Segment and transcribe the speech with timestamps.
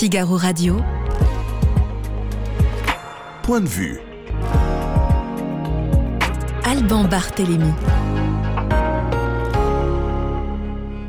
[0.00, 0.78] Figaro Radio.
[3.42, 4.00] Point de vue.
[6.64, 7.68] Alban Barthélémy.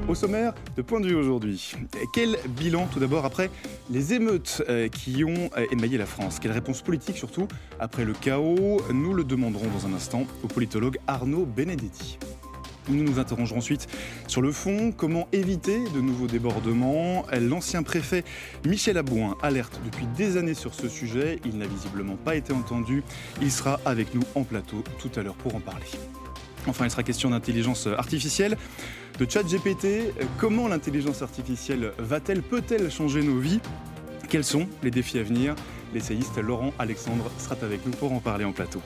[0.10, 1.72] Au sommaire de point de vue aujourd'hui,
[2.14, 3.50] quel bilan tout d'abord après
[3.90, 6.40] les émeutes euh, qui ont euh, émaillé la France?
[6.42, 7.48] Quelle réponse politique surtout
[7.80, 8.82] après le chaos?
[8.94, 12.20] Nous le demanderons dans un instant au politologue Arnaud Benedetti.
[12.90, 13.88] Nous nous interrogerons ensuite
[14.28, 17.26] sur le fond, comment éviter de nouveaux débordements?
[17.40, 18.24] L'ancien préfet
[18.66, 21.40] Michel Abouin alerte depuis des années sur ce sujet.
[21.46, 23.04] Il n'a visiblement pas été entendu.
[23.42, 25.86] Il sera avec nous en plateau tout à l'heure pour en parler.
[26.68, 28.58] Enfin, il sera question d'intelligence artificielle,
[29.18, 30.14] de chat GPT.
[30.38, 33.60] Comment l'intelligence artificielle va-t-elle, peut-elle changer nos vies?
[34.30, 35.56] Quels sont les défis à venir?
[35.94, 38.82] L'essayiste Laurent Alexandre sera avec nous pour en parler en plateau.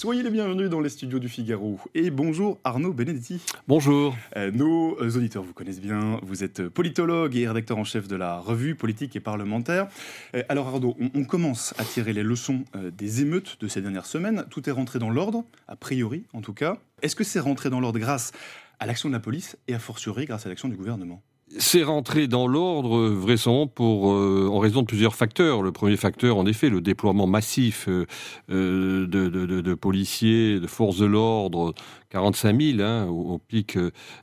[0.00, 1.78] Soyez les bienvenus dans les studios du Figaro.
[1.94, 3.38] Et bonjour Arnaud Benedetti.
[3.68, 4.16] Bonjour.
[4.34, 6.18] Euh, nos auditeurs vous connaissent bien.
[6.22, 9.88] Vous êtes politologue et rédacteur en chef de la revue politique et parlementaire.
[10.34, 14.06] Euh, alors Arnaud, on, commence à tirer les leçons euh, des émeutes de ces dernières
[14.06, 14.46] semaines.
[14.48, 16.78] Tout est rentré dans l'ordre, a priori en tout cas.
[17.02, 18.32] Est-ce que c'est rentré dans l'ordre grâce
[18.78, 21.22] à l'action de la police et a fortiori grâce à l'action du gouvernement?
[21.58, 25.62] C'est rentré dans l'ordre vraisemblablement pour euh, en raison de plusieurs facteurs.
[25.62, 28.06] Le premier facteur, en effet, le déploiement massif euh,
[28.50, 31.74] euh, de, policiers, de forces de l'ordre,
[32.10, 33.78] 45 000 hein, au, pic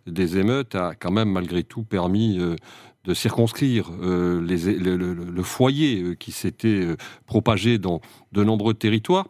[0.06, 2.40] des émeutes, a quand même malgré tout permis
[3.06, 9.28] de circonscrire le, foyer qui s'était propagé dans de nombreux territoires.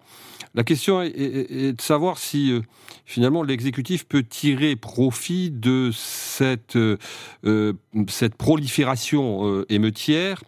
[0.57, 2.61] La question est, de savoir si euh,
[3.05, 6.97] finalement l'exécutif peut tirer profit de cette, euh,
[7.45, 7.73] euh,
[8.09, 10.43] cette prolifération émeutière.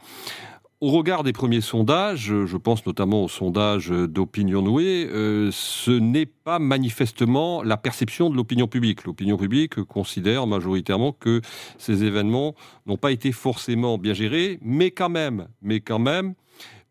[0.81, 5.07] Au regard des premiers sondages, je pense notamment au sondage d'Opinion Nouée,
[5.51, 9.03] ce n'est pas manifestement la perception de l'opinion publique.
[9.03, 11.41] L'opinion publique considère majoritairement que
[11.77, 12.55] ces événements
[12.87, 16.33] n'ont pas été forcément bien gérés, mais quand même, mais quand même,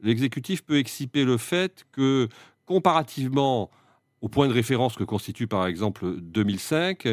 [0.03, 2.29] l'exécutif peut exciper le fait que
[2.69, 3.71] comparativement
[4.21, 7.09] au point de référence que constitue par exemple 2005,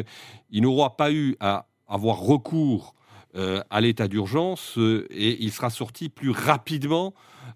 [0.50, 2.94] il n'aura pas eu à avoir recours
[3.36, 7.12] euh, à l'état d'urgence euh, et il sera sorti plus rapidement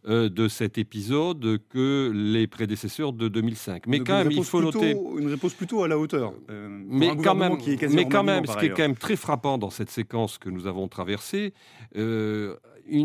[0.07, 3.87] euh, de cet épisode que les prédécesseurs de 2005.
[3.87, 6.35] Mais quand même, il faut noter une réponse plutôt à la hauteur.
[6.87, 7.57] mais quand même,
[7.91, 10.67] mais quand même, ce qui est quand même très frappant dans cette séquence que nous
[10.67, 11.55] avons traversée,
[11.95, 12.57] une,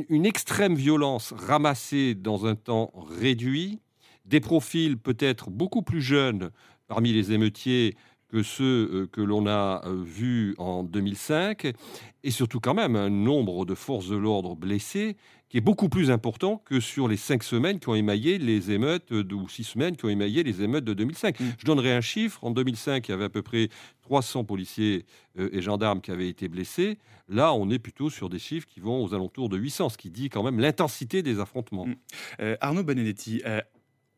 [0.10, 3.80] une extrême violence ramassée dans un temps réduit
[4.26, 6.52] des profils peut-être beaucoup plus jeunes
[6.88, 7.96] parmi les émeutiers
[8.30, 11.74] que ceux euh, que l'on a euh, vus en 2005,
[12.24, 15.16] et surtout quand même un nombre de forces de l'ordre blessées
[15.48, 19.12] qui est beaucoup plus important que sur les cinq semaines qui ont émaillé les émeutes,
[19.12, 21.40] ou six semaines qui ont émaillé les émeutes de 2005.
[21.40, 21.44] Mm.
[21.60, 22.44] Je donnerai un chiffre.
[22.44, 23.70] En 2005, il y avait à peu près
[24.02, 25.06] 300 policiers
[25.38, 26.98] euh, et gendarmes qui avaient été blessés.
[27.30, 30.10] Là, on est plutôt sur des chiffres qui vont aux alentours de 800, ce qui
[30.10, 31.86] dit quand même l'intensité des affrontements.
[31.86, 32.56] Mm.
[32.60, 33.42] Arnaud Benedetti,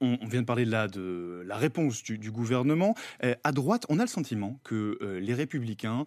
[0.01, 2.95] on, vient de parler là de la réponse du, gouvernement.
[3.23, 6.05] Euh, à droite, on a le sentiment que euh, les républicains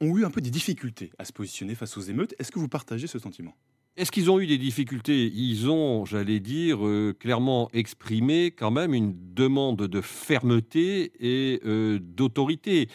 [0.00, 2.34] ont eu un peu des difficultés à se positionner face aux émeutes.
[2.38, 3.54] Est-ce que vous partagez ce sentiment?
[3.96, 5.26] Est-ce qu'ils ont eu des difficultés?
[5.26, 11.60] Ils ont, j'allais dire, euh, clairement exprimé quand même une demande de fermeté et
[12.00, 12.88] d'autorité.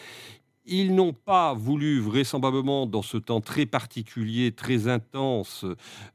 [0.66, 5.66] Ils n'ont pas voulu vraisemblablement, dans ce temps très particulier, très intense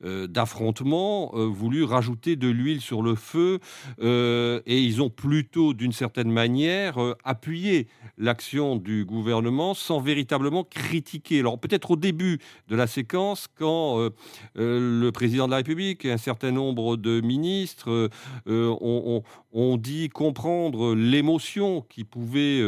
[0.04, 3.60] euh, d'affrontement, euh, voulu rajouter de l'huile sur le feu
[4.02, 7.88] euh, et ils ont plutôt, d'une certaine manière, appuyé
[8.18, 11.40] l'action du gouvernement sans véritablement critiquer.
[11.40, 12.40] Alors peut-être au début
[12.70, 14.10] de la séquence, quand
[14.56, 18.10] le président de la République et un certain nombre de ministres
[18.48, 19.24] ont, ont,
[19.54, 22.62] dit comprendre l'émotion qui pouvait,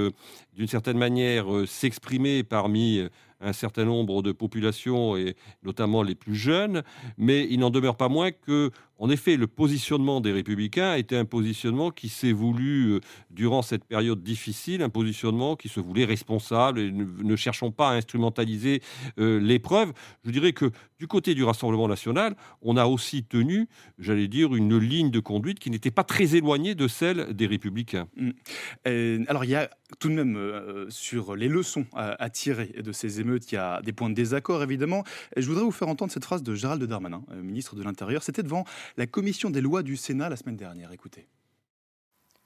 [0.56, 3.10] d'une certaine manière, s'exprimer parmi euh,
[3.42, 6.84] un certain nombre de populations, et notamment les plus jeunes,
[7.18, 11.26] mais il n'en demeure pas moins que en effet, le positionnement des républicains était un
[11.26, 13.00] positionnement qui s'est voulu, euh,
[13.32, 17.94] durant cette période difficile, un positionnement qui se voulait responsable et ne, cherchons pas à
[17.94, 18.84] instrumentaliser
[19.18, 19.92] euh, l'épreuve.
[20.24, 20.70] Je dirais que
[21.00, 23.68] du côté du Rassemblement national, on a aussi tenu,
[23.98, 28.08] j'allais dire, une ligne de conduite qui n'était pas très éloignée de celle des républicains.
[28.16, 29.24] Mmh.
[29.28, 29.68] alors il y a
[30.00, 33.82] tout de même euh, sur les leçons à, tirer de ces émeutes, il y a
[33.82, 35.04] des points de désaccord évidemment.
[35.36, 38.22] je voudrais vous faire entendre cette phrase de Gérald Darmanin, ministre de l'Intérieur.
[38.22, 38.64] C'était devant
[38.98, 40.92] la commission des lois du Sénat la semaine dernière.
[40.92, 41.28] Écoutez.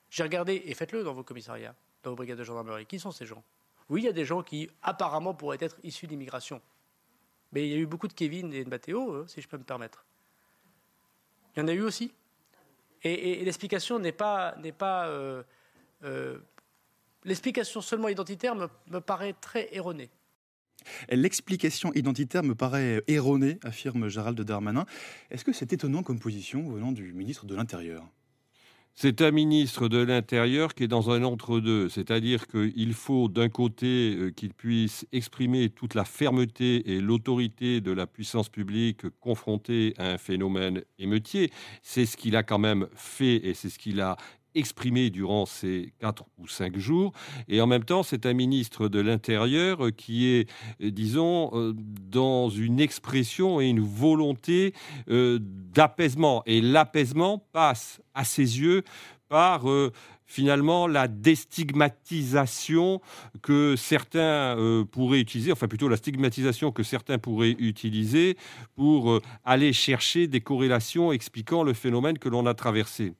[0.09, 2.85] J'ai regardé, et faites-le dans vos commissariats, dans vos brigades de gendarmerie.
[2.85, 3.43] Qui sont ces gens?
[3.89, 6.61] Oui, il y a des gens qui apparemment pourraient être issus d'immigration.
[7.51, 9.57] Mais il y a eu beaucoup de Kevin et de Mathéo, euh, si je peux
[9.57, 10.05] me permettre.
[11.55, 12.13] Il y en a eu aussi.
[13.03, 15.43] Et, l'explication n'est pas, n'est pas euh,
[16.03, 16.39] euh,
[17.23, 20.09] l'explication seulement identitaire me, paraît très erronée.
[21.09, 24.85] L'explication identitaire me paraît erronée, affirme Gérald Darmanin.
[25.31, 28.05] Est-ce que c'est étonnant comme position venant du ministre de l'Intérieur?
[28.97, 34.15] C'est un ministre de l'Intérieur qui est dans un entre-deux, c'est-à-dire qu'il faut d'un côté
[34.15, 40.11] euh, qu'il puisse exprimer toute la fermeté et l'autorité de la puissance publique confrontée à
[40.11, 41.51] un phénomène émeutier.
[41.81, 44.15] C'est ce qu'il a quand même fait et c'est ce qu'il a
[44.55, 47.11] exprimé durant ces quatre ou cinq jours.
[47.47, 50.49] Et en même temps, c'est un ministre de l'Intérieur qui est,
[50.81, 54.73] euh, disons, euh, dans une expression et une volonté
[55.09, 56.41] euh, d'apaisement.
[56.45, 58.83] Et l'apaisement passe à ses yeux
[59.27, 59.65] par
[60.27, 63.01] finalement la déstigmatisation
[63.41, 64.55] que certains
[64.91, 68.37] pourraient utiliser, enfin plutôt la stigmatisation que certains pourraient utiliser
[68.75, 73.15] pour aller chercher des corrélations expliquant le phénomène que l'on a traversé.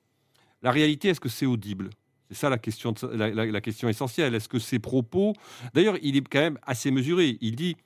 [0.66, 1.90] La réalité, est-ce que c'est audible?
[2.28, 4.34] C'est ça la question, la, question essentielle.
[4.34, 5.32] Est-ce que ces propos.
[5.74, 7.38] D'ailleurs, il est quand même assez mesuré.
[7.40, 7.76] Il dit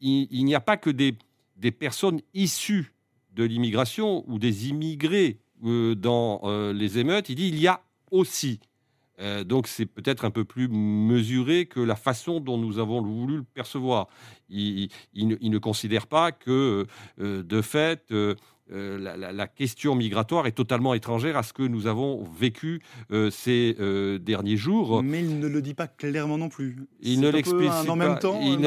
[0.00, 1.16] il, n'y a pas que des,
[1.72, 2.92] personnes issues
[3.32, 7.30] de l'immigration ou des immigrés euh, dans euh, les émeutes.
[7.30, 8.60] Il dit il y a aussi.
[9.18, 13.38] Euh, donc c'est peut-être un peu plus mesuré que la façon dont nous avons voulu
[13.38, 14.08] le percevoir.
[14.50, 18.12] Il, ne, considère pas que, de fait,
[18.72, 22.82] euh, la, question migratoire est totalement étrangère à ce que nous avons vécu
[23.12, 25.04] euh, ces euh, derniers jours.
[25.04, 26.76] Mais il ne le dit pas clairement non plus.
[27.00, 27.90] Il ne l'explicite pas.
[27.90, 28.58] En même temps, oui,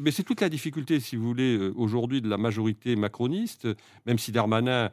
[0.00, 3.66] mais c'est toute la difficulté, si vous voulez, aujourd'hui de la majorité macroniste,
[4.06, 4.90] même si Darmanin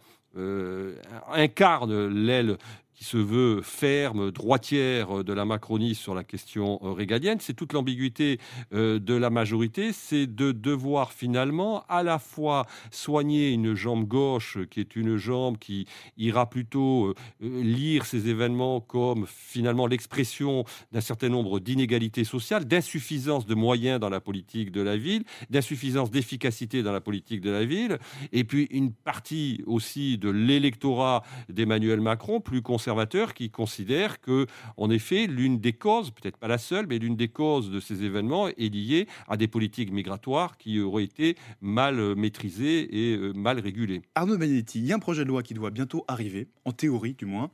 [1.33, 2.57] incarne l'aile
[2.97, 7.37] qui se veut ferme, droitière de la Macronie sur la question euh, régalienne.
[7.39, 8.39] C'est toute l'ambiguïté
[8.73, 14.57] euh, de la majorité, c'est de devoir finalement à la fois soigner une jambe gauche
[14.71, 15.85] qui est une jambe qui
[16.17, 23.45] ira plutôt euh, lire ces événements comme finalement l'expression d'un certain nombre d'inégalités sociales, d'insuffisance
[23.45, 27.63] de moyens dans la politique de la ville, d'insuffisance d'efficacité dans la politique de la
[27.63, 27.99] ville,
[28.31, 34.45] et puis une partie aussi de l'électorat d'Emmanuel Macron, plus conservateur conservateurs qui considèrent que,
[34.77, 38.05] en effet, l'une des causes, peut-être pas la seule, mais l'une des causes de ces
[38.05, 43.59] événements est liée à des politiques migratoires qui auraient été mal maîtrisées et euh, mal
[43.59, 44.03] régulées.
[44.15, 47.13] Arnaud Benedetti, il y a un projet de loi qui doit bientôt arriver, en théorie
[47.13, 47.51] du moins,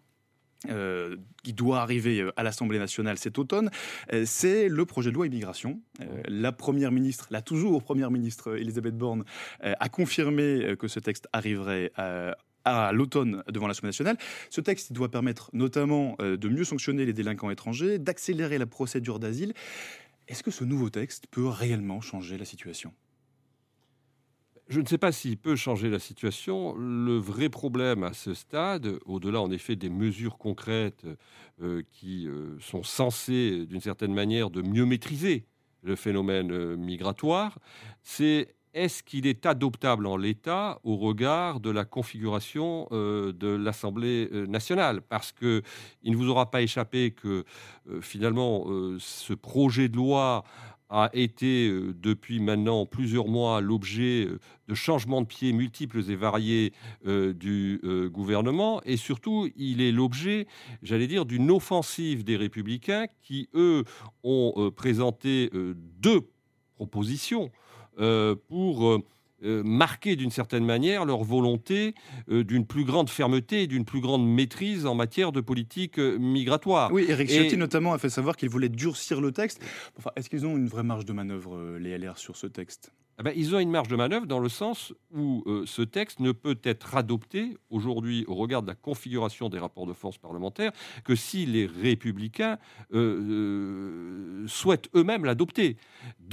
[0.70, 3.72] euh, qui doit arriver euh, à l'Assemblée nationale cet automne,
[4.26, 5.82] c'est le projet de loi immigration.
[6.28, 9.24] la première ministre, la toujours première ministre Elisabeth Borne,
[9.62, 11.92] a confirmé que ce texte arriverait
[12.66, 14.18] à l'automne devant l'Assemblée nationale.
[14.50, 19.20] Ce texte doit permettre notamment euh, de mieux sanctionner les délinquants étrangers, d'accélérer la procédure
[19.20, 19.54] d'asile.
[20.28, 22.94] Est-ce que ce nouveau texte peut réellement changer la situation?
[24.70, 26.74] Je ne sais pas s'il peut changer la situation.
[26.76, 31.06] Le vrai problème à ce stade, au-delà en effet des mesures concrètes
[31.62, 35.46] euh, qui euh, sont censées, d'une certaine manière, de mieux maîtriser
[35.84, 37.60] le phénomène migratoire,
[38.04, 44.30] c'est est-ce qu'il est adoptable en l'état au regard de la configuration euh, de l'Assemblée
[44.32, 45.02] euh, nationale?
[45.02, 45.62] Parce qu'il
[46.04, 47.46] ne vous aura pas échappé que
[47.90, 48.66] euh, finalement
[49.00, 50.44] ce projet de loi
[50.90, 54.28] a été depuis maintenant plusieurs mois l'objet
[54.68, 56.74] de changements de pied multiples et variés
[57.06, 57.82] du
[58.12, 58.82] gouvernement.
[58.86, 60.46] Et surtout il est l'objet,
[60.84, 63.86] j'allais dire, d'une offensive des républicains qui, eux,
[64.24, 66.30] ont présenté deux
[66.76, 67.52] propositions
[67.98, 69.00] pour euh,
[69.44, 71.96] euh, marquer d'une certaine manière leur volonté
[72.30, 76.92] d'une plus grande fermeté et d'une plus grande maîtrise en matière de politique migratoire.
[76.92, 79.62] Oui, Eric Ciotti notamment a fait savoir qu'il voulait durcir le texte.
[79.98, 82.94] Enfin, Est-ce qu'ils ont une vraie marge de manœuvre, les LR, sur ce texte?
[83.20, 86.20] Eh ben, ils ont une marge de manœuvre dans le sens où euh, ce texte
[86.20, 90.72] ne peut être adopté aujourd'hui au regard de la configuration des rapports de force parlementaires
[91.04, 92.58] que si les républicains
[92.94, 95.78] euh, euh, souhaitent eux-mêmes l'adopter.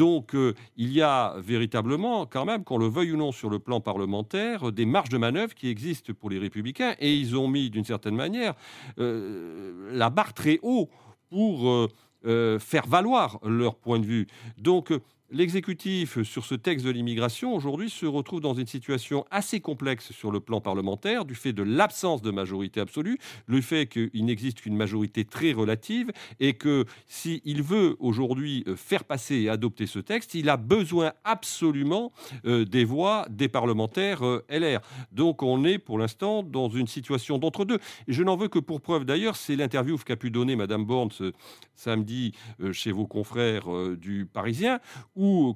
[0.00, 0.34] Donc
[0.78, 4.72] il y a véritablement quand même, qu'on le veuille ou non sur le plan parlementaire,
[4.72, 8.16] des marges de manœuvre qui existent pour les républicains et ils ont mis d'une certaine
[8.16, 8.54] manière
[8.96, 10.88] la barre très haut
[11.28, 11.90] pour
[12.22, 14.26] faire valoir leur point de vue.
[14.56, 14.90] Donc
[15.32, 20.32] L'exécutif, sur ce texte de l'immigration, aujourd'hui, se retrouve dans une situation assez complexe sur
[20.32, 24.74] le plan parlementaire, du fait de l'absence de majorité absolue, le fait qu'il n'existe qu'une
[24.74, 26.10] majorité très relative,
[26.40, 31.12] et que s'il veut aujourd'hui euh, faire passer et adopter ce texte, il a besoin
[31.22, 32.10] absolument
[32.44, 34.80] euh, des voix des parlementaires euh, LR.
[35.12, 37.78] Donc on est pour l'instant dans une situation d'entre-deux.
[38.08, 41.32] Je n'en veux que pour preuve d'ailleurs, c'est l'interview qu'a pu donner Madame Borne ce
[41.76, 42.32] samedi
[42.72, 44.80] chez vos confrères du Parisien,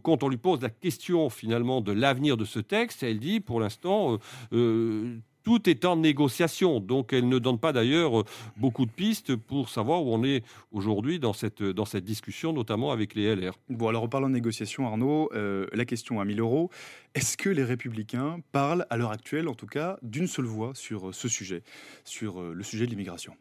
[0.03, 3.61] quand on lui pose la question finalement de l'avenir de ce texte, elle dit pour
[3.61, 4.19] l'instant, euh,
[4.53, 6.81] euh, tout est en négociation.
[6.81, 8.25] Donc elle ne donne pas d'ailleurs
[8.57, 10.43] beaucoup de pistes pour savoir où on est
[10.73, 11.63] aujourd'hui dans cette,
[11.97, 13.53] discussion, notamment avec les LR.
[13.69, 16.71] Bon, alors en parlant de négociation, Arnaud, euh, la question à 1000 euros,
[17.15, 21.11] est-ce que les républicains parlent, à l'heure actuelle en tout cas, d'une seule voix sur
[21.11, 21.63] euh, ce sujet,
[22.03, 23.37] sur euh, le sujet de l'immigration?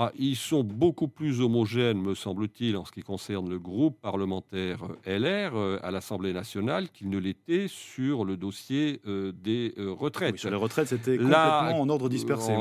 [0.00, 4.78] Ah, ils sont beaucoup plus homogènes, me semble-t-il, en ce qui concerne le groupe parlementaire
[5.08, 10.38] euh, LR euh, à l'Assemblée nationale qu'ils ne l'étaient sur le dossier euh, des retraites.
[10.38, 12.52] sur les retraites, c'était complètement en ordre dispersé.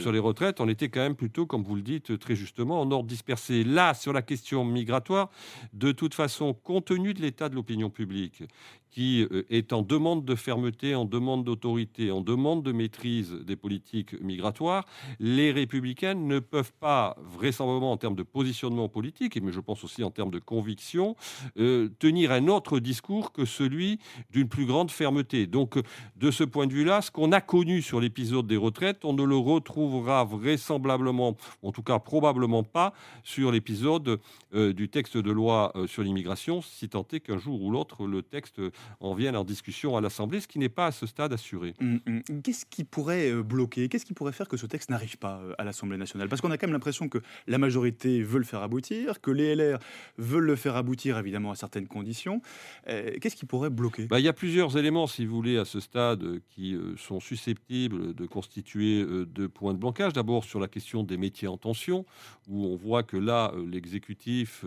[0.00, 2.90] sur les retraites, on était quand même plutôt, comme vous le dites très justement, en
[2.90, 3.62] ordre dispersé.
[3.62, 5.30] Là, sur la question migratoire,
[5.72, 8.42] de toute façon, compte tenu de l'état de l'opinion publique,
[8.90, 14.20] qui est en demande de fermeté, en demande d'autorité, en demande de maîtrise des politiques
[14.20, 14.84] migratoires,
[15.20, 20.02] les républicains ne peuvent pas, vraisemblablement en termes de positionnement politique, mais je pense aussi
[20.02, 21.14] en termes de conviction,
[21.58, 25.46] euh, tenir un autre discours que celui d'une plus grande fermeté.
[25.46, 25.78] Donc,
[26.16, 29.22] de ce point de vue-là, ce qu'on a connu sur l'épisode des retraites, on ne
[29.22, 34.18] le retrouvera vraisemblablement, en tout cas probablement pas, sur l'épisode
[34.54, 38.06] euh, du texte de loi euh, sur l'immigration, si tant est qu'un jour ou l'autre,
[38.06, 38.60] le texte
[39.00, 41.74] en vienne en discussion à l'Assemblée, ce qui n'est pas à ce stade assuré.
[41.80, 42.22] Hum, hum.
[42.42, 43.88] Qu'est-ce qui pourrait bloquer?
[43.88, 46.28] Qu'est-ce qui pourrait faire que ce texte n'arrive pas à l'Assemblée nationale?
[46.28, 49.78] Parce qu'on a quand l'impression que la majorité veut le faire aboutir, que les LR
[50.18, 52.42] veulent le faire aboutir évidemment à certaines conditions.
[52.88, 54.06] Euh, qu'est-ce qui pourrait bloquer?
[54.06, 56.96] Bah, Il y a plusieurs éléments, si vous voulez, à ce stade euh, qui euh,
[56.96, 60.12] sont susceptibles de constituer deux points de blocage.
[60.12, 62.04] D'abord sur la question des métiers en tension,
[62.48, 64.64] où on voit que là, l'exécutif,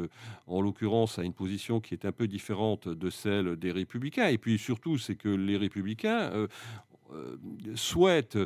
[0.47, 4.27] en l'occurrence, a une position qui est un peu différente de celle des républicains.
[4.27, 6.47] Et puis surtout, c'est que les républicains
[7.75, 8.37] souhaite,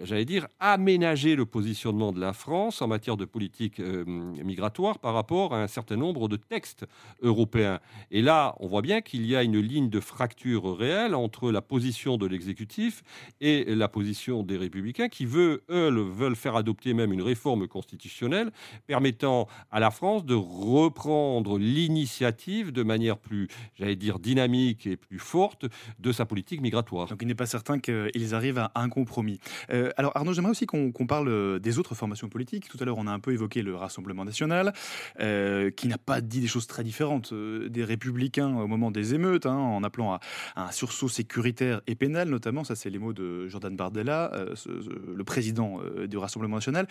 [0.00, 5.14] j'allais dire, aménager le positionnement de la France en matière de politique euh, migratoire par
[5.14, 6.86] rapport à un certain nombre de textes
[7.22, 7.80] européens.
[8.10, 11.62] Et là, on voit bien qu'il y a une ligne de fracture réelle entre la
[11.62, 13.02] position de l'exécutif
[13.40, 18.50] et la position des républicains qui, veut, eux, veulent faire adopter même une réforme constitutionnelle
[18.86, 25.18] permettant à la France de reprendre l'initiative de manière plus, j'allais dire, dynamique et plus
[25.18, 25.66] forte
[25.98, 27.08] de sa politique migratoire.
[27.08, 29.40] Donc il n'est pas certain que ils arrivent à un compromis.
[29.70, 32.68] Euh, alors Arnaud, j'aimerais aussi qu'on parle euh, des autres formations politiques.
[32.68, 34.72] Tout à l'heure, on a un peu évoqué le Rassemblement national,
[35.20, 39.46] euh, qui n'a pas dit des choses très différentes des républicains au moment des émeutes,
[39.46, 40.20] hein, en appelant à,
[40.56, 42.64] un sursaut sécuritaire et pénal, notamment.
[42.64, 44.32] Ça, c'est les mots de Jordan Bardella,
[44.66, 46.86] le président du Rassemblement national.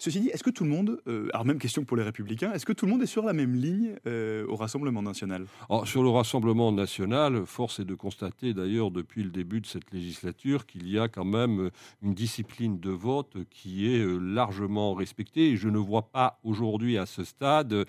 [0.00, 2.64] Ceci dit, est-ce que tout le monde, euh, alors même question pour les Républicains, est-ce
[2.64, 5.44] que tout le monde est sur la même ligne euh, au Rassemblement national?
[5.84, 10.64] Sur le Rassemblement national, force est de constater d'ailleurs depuis le début de cette législature
[10.64, 11.70] qu'il y a quand même
[12.02, 15.50] une discipline de vote qui est euh, largement respectée.
[15.50, 17.84] Et je ne vois pas aujourd'hui à ce stade,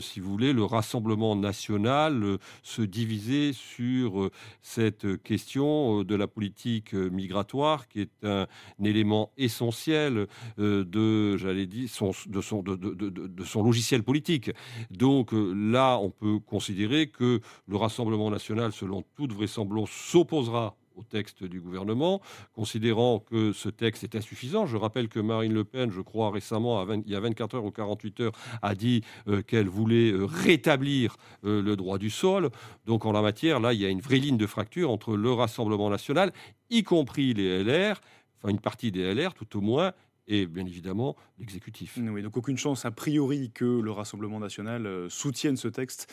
[0.00, 4.30] si vous voulez, le Rassemblement national se diviser sur
[4.60, 8.46] cette question de la politique migratoire qui est un
[8.84, 11.88] élément essentiel de j'allais dire,
[12.26, 14.50] de, son logiciel politique.
[14.90, 21.02] Donc euh, là, on peut considérer que le Rassemblement national, selon toute vraisemblance, s'opposera au
[21.02, 22.20] texte du gouvernement,
[22.52, 24.66] considérant que ce texte est insuffisant.
[24.66, 27.70] Je rappelle que Marine Le Pen, je crois récemment, il y a 24 heures ou
[27.70, 32.50] 48 heures, a dit euh, qu'elle voulait euh, rétablir le droit du sol.
[32.84, 35.32] Donc en la matière, là, il y a une vraie ligne de fracture entre le
[35.32, 36.32] Rassemblement national,
[36.70, 38.00] y compris les LR,
[38.36, 39.92] enfin une partie des LR tout au moins,
[40.28, 41.98] et bien évidemment l'exécutif.
[42.00, 46.12] Oui, donc aucune chance a priori que le Rassemblement national euh, soutienne ce texte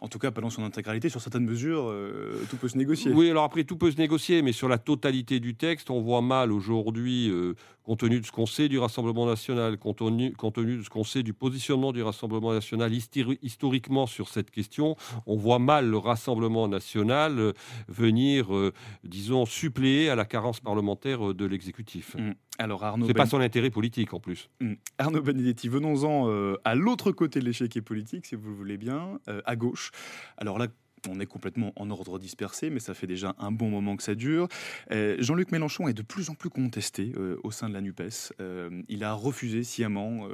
[0.00, 3.12] en tout cas pas dans son intégralité, sur certaines mesures, euh, tout peut se négocier.
[3.12, 6.22] Oui, alors après, tout peut se négocier, mais sur la totalité du texte, on voit
[6.22, 7.54] mal aujourd'hui euh,
[7.88, 10.90] compte tenu de ce qu'on sait du Rassemblement national, compte tenu, compte tenu de ce
[10.90, 15.96] qu'on sait du positionnement du Rassemblement national historiquement sur cette question, on voit mal le
[15.96, 17.52] Rassemblement national euh,
[17.88, 22.14] venir, euh, disons, suppléer à la carence parlementaire euh, de l'exécutif.
[22.14, 22.32] Mmh.
[22.58, 24.50] Alors Arnaud, c'est pas ben- son intérêt politique en plus.
[24.60, 24.74] Mmh.
[24.98, 26.28] Arnaud Benedetti, venons-en
[26.64, 29.92] à l'autre côté de l'échec politique, si vous le voulez bien, à gauche.
[30.36, 30.66] Alors là,
[31.10, 34.14] on est complètement en ordre dispersé, mais ça fait déjà un bon moment que ça
[34.14, 34.48] dure.
[34.90, 38.32] Euh, Jean-Luc Mélenchon est de plus en plus contesté euh, au sein de la NUPES.
[38.40, 40.28] Euh, il a refusé sciemment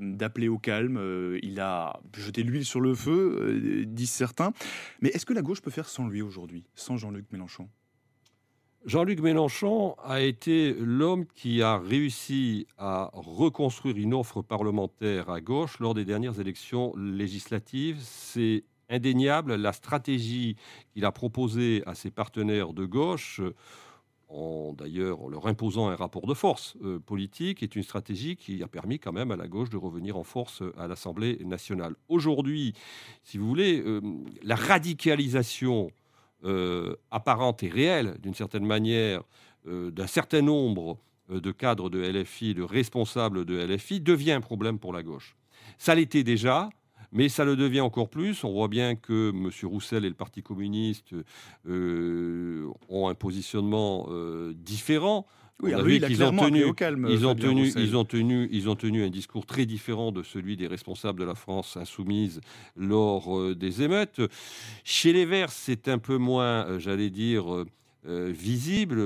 [0.00, 1.38] d'appeler au calme.
[1.42, 4.52] il a jeté l'huile sur le feu, disent certains.
[5.00, 7.68] Mais est-ce que la gauche peut faire sans lui aujourd'hui, sans Jean-Luc Mélenchon?
[8.86, 15.80] Jean-Luc Mélenchon a été l'homme qui a réussi à reconstruire une offre parlementaire à gauche
[15.80, 17.98] lors des dernières élections législatives.
[18.00, 20.56] C'est indéniable la stratégie
[20.92, 23.40] qu'il a proposée à ses partenaires de gauche,
[24.28, 28.68] en d'ailleurs leur imposant un rapport de force euh, politique, est une stratégie qui a
[28.68, 31.94] permis quand même à la gauche de revenir en force à l'Assemblée nationale.
[32.08, 32.74] Aujourd'hui,
[33.22, 34.00] si vous voulez, euh,
[34.42, 35.90] la radicalisation
[36.44, 39.22] euh, apparente et réelle, d'une certaine manière,
[39.68, 40.96] d'un certain nombre
[41.28, 45.36] de cadres de LFI, de responsables de LFI, devient un problème pour la gauche.
[45.76, 46.70] Ça l'était déjà,
[47.16, 48.44] mais ça le devient encore plus.
[48.44, 49.50] On voit bien que M.
[49.64, 51.14] Roussel et le Parti communiste
[51.66, 55.26] euh, ont un positionnement euh, différent.
[55.62, 58.76] Oui, lui, il ont tenu, au calme, ils ont tenu, ils ont tenu, ils ont
[58.76, 62.42] tenu un discours très différent de celui des responsables de la France insoumise
[62.76, 64.20] lors euh, des émeutes.
[64.84, 67.64] Chez les Verts, c'est un peu moins, j'allais dire.
[68.06, 69.00] Visible,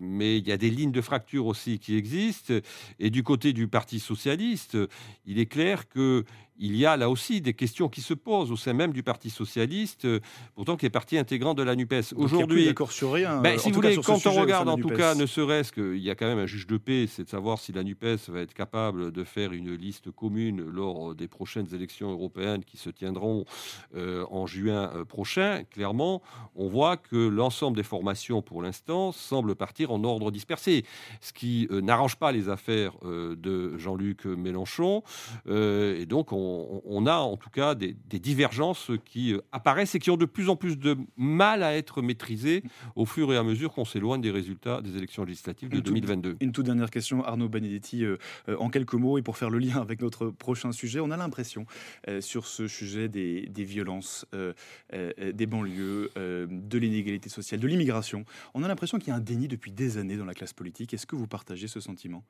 [0.00, 2.54] mais il y a des lignes de fracture aussi qui existent.
[2.98, 4.76] Et du côté du Parti socialiste,
[5.24, 6.24] il est clair que
[6.58, 9.30] il y a là aussi des questions qui se posent au sein même du Parti
[9.30, 10.20] socialiste, euh,
[10.54, 12.14] pourtant qui est partie intégrante de la NUPES.
[12.16, 13.40] Aujourd'hui, d'accord sur rien.
[13.40, 16.14] Ben, si vous voulez, quand on regarde en tout cas, ne serait-ce qu'il y a
[16.14, 19.12] quand même un juge de paix, c'est de savoir si la NUPES va être capable
[19.12, 23.44] de faire une liste commune lors des prochaines élections européennes qui se tiendront
[23.94, 25.62] euh, en juin euh, prochain.
[25.70, 26.22] Clairement,
[26.54, 30.84] on voit que l'ensemble des formations, pour l'instant, semble partir en ordre dispersé,
[31.20, 35.02] ce qui n'arrange pas les affaires de Jean-Luc Mélenchon.
[35.48, 40.10] et donc, on on, a en tout cas des, divergences qui euh, apparaissent et qui
[40.10, 42.62] ont de plus en plus de mal à être maîtrisées
[42.94, 46.36] au fur et à mesure qu'on s'éloigne des résultats des élections législatives de 2022.
[46.40, 48.16] une toute dernière question, Arnaud Benedetti, euh,
[48.48, 51.16] euh, en quelques mots, et pour faire le lien avec notre prochain sujet, on a
[51.16, 51.66] l'impression
[52.20, 54.26] sur ce sujet des, violences,
[54.92, 59.48] des banlieues, de l'inégalité sociale, de l'immigration, on a l'impression qu'il y a un déni
[59.48, 60.94] depuis des années dans la classe politique.
[60.94, 62.24] Est-ce que vous partagez ce sentiment?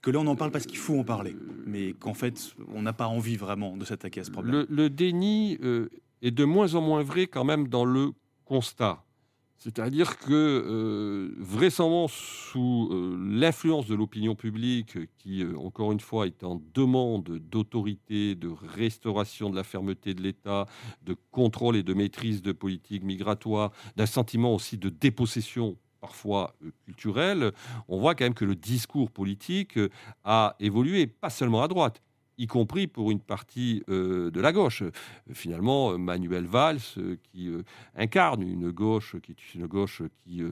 [0.00, 1.36] Que là on en parle parce qu'il faut en parler,
[1.66, 4.66] mais qu'en fait on n'a pas envie vraiment de s'attaquer à ce problème.
[4.68, 5.88] Le, déni euh,
[6.22, 8.12] est de moins en moins vrai quand même dans le
[8.44, 9.04] constat.
[9.58, 16.44] C'est-à-dire que, euh, vraisemblablement sous euh, l'influence de l'opinion publique, qui, encore une fois, est
[16.44, 20.66] en demande d'autorité, de restauration de la fermeté de l'État,
[21.02, 26.70] de contrôle et de maîtrise de politique migratoire, d'un sentiment aussi de dépossession parfois euh,
[26.84, 27.52] culturel,
[27.88, 29.88] on voit quand même que le discours politique euh,
[30.24, 32.02] a évolué, pas seulement à droite,
[32.38, 34.82] y compris pour une partie euh, de la gauche.
[35.32, 36.80] Finalement, Manuel Valls,
[37.22, 37.50] qui
[37.96, 40.42] incarne une gauche qui est une gauche qui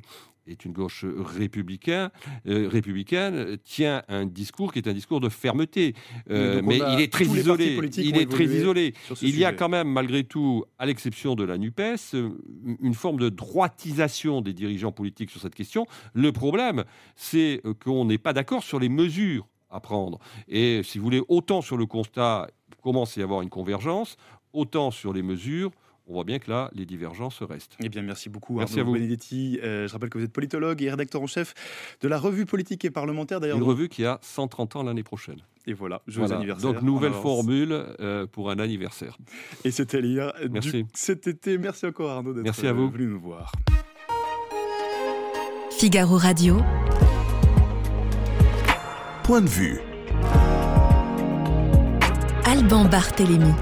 [0.53, 2.11] est une gauche républicaine,
[2.47, 5.95] euh, républicaine, tient un discours qui est un discours de fermeté.
[6.31, 7.79] Euh, mais il est très isolé.
[7.97, 8.95] Il est très isolé.
[9.23, 12.15] Il y a quand même, malgré tout, à l'exception de la NUPES,
[12.81, 15.87] une forme de droitisation des dirigeants politiques sur cette question.
[16.15, 16.85] Le problème,
[17.17, 20.19] c'est qu'on n'est pas d'accord sur les mesures à prendre.
[20.49, 24.17] Et si vous voulez, autant sur le constat, il commence à y avoir une convergence,
[24.53, 25.71] autant sur les mesures,
[26.09, 27.77] on voit bien que là, les divergences restent.
[27.83, 29.01] Eh bien, merci beaucoup, merci Arnaud à vous.
[29.01, 29.59] Benedetti.
[29.63, 31.53] Euh, je rappelle que vous êtes politologue et rédacteur en chef
[32.01, 33.43] de la revue politique et parlementaire.
[33.43, 35.41] Une revue qui a 130 ans l'année prochaine.
[35.67, 36.73] Et voilà, joyeux anniversaire.
[36.73, 39.19] Donc, nouvelle formule euh, pour un anniversaire.
[39.65, 40.87] Et c'était lire merci.
[40.95, 41.59] cet été.
[41.59, 42.89] Merci encore, Arnaud, d'être merci à vous.
[42.89, 43.51] venu nous voir.
[45.73, 46.59] Figaro Radio.
[49.27, 49.81] Point de vue.
[52.45, 53.53] Alban Barthélémy.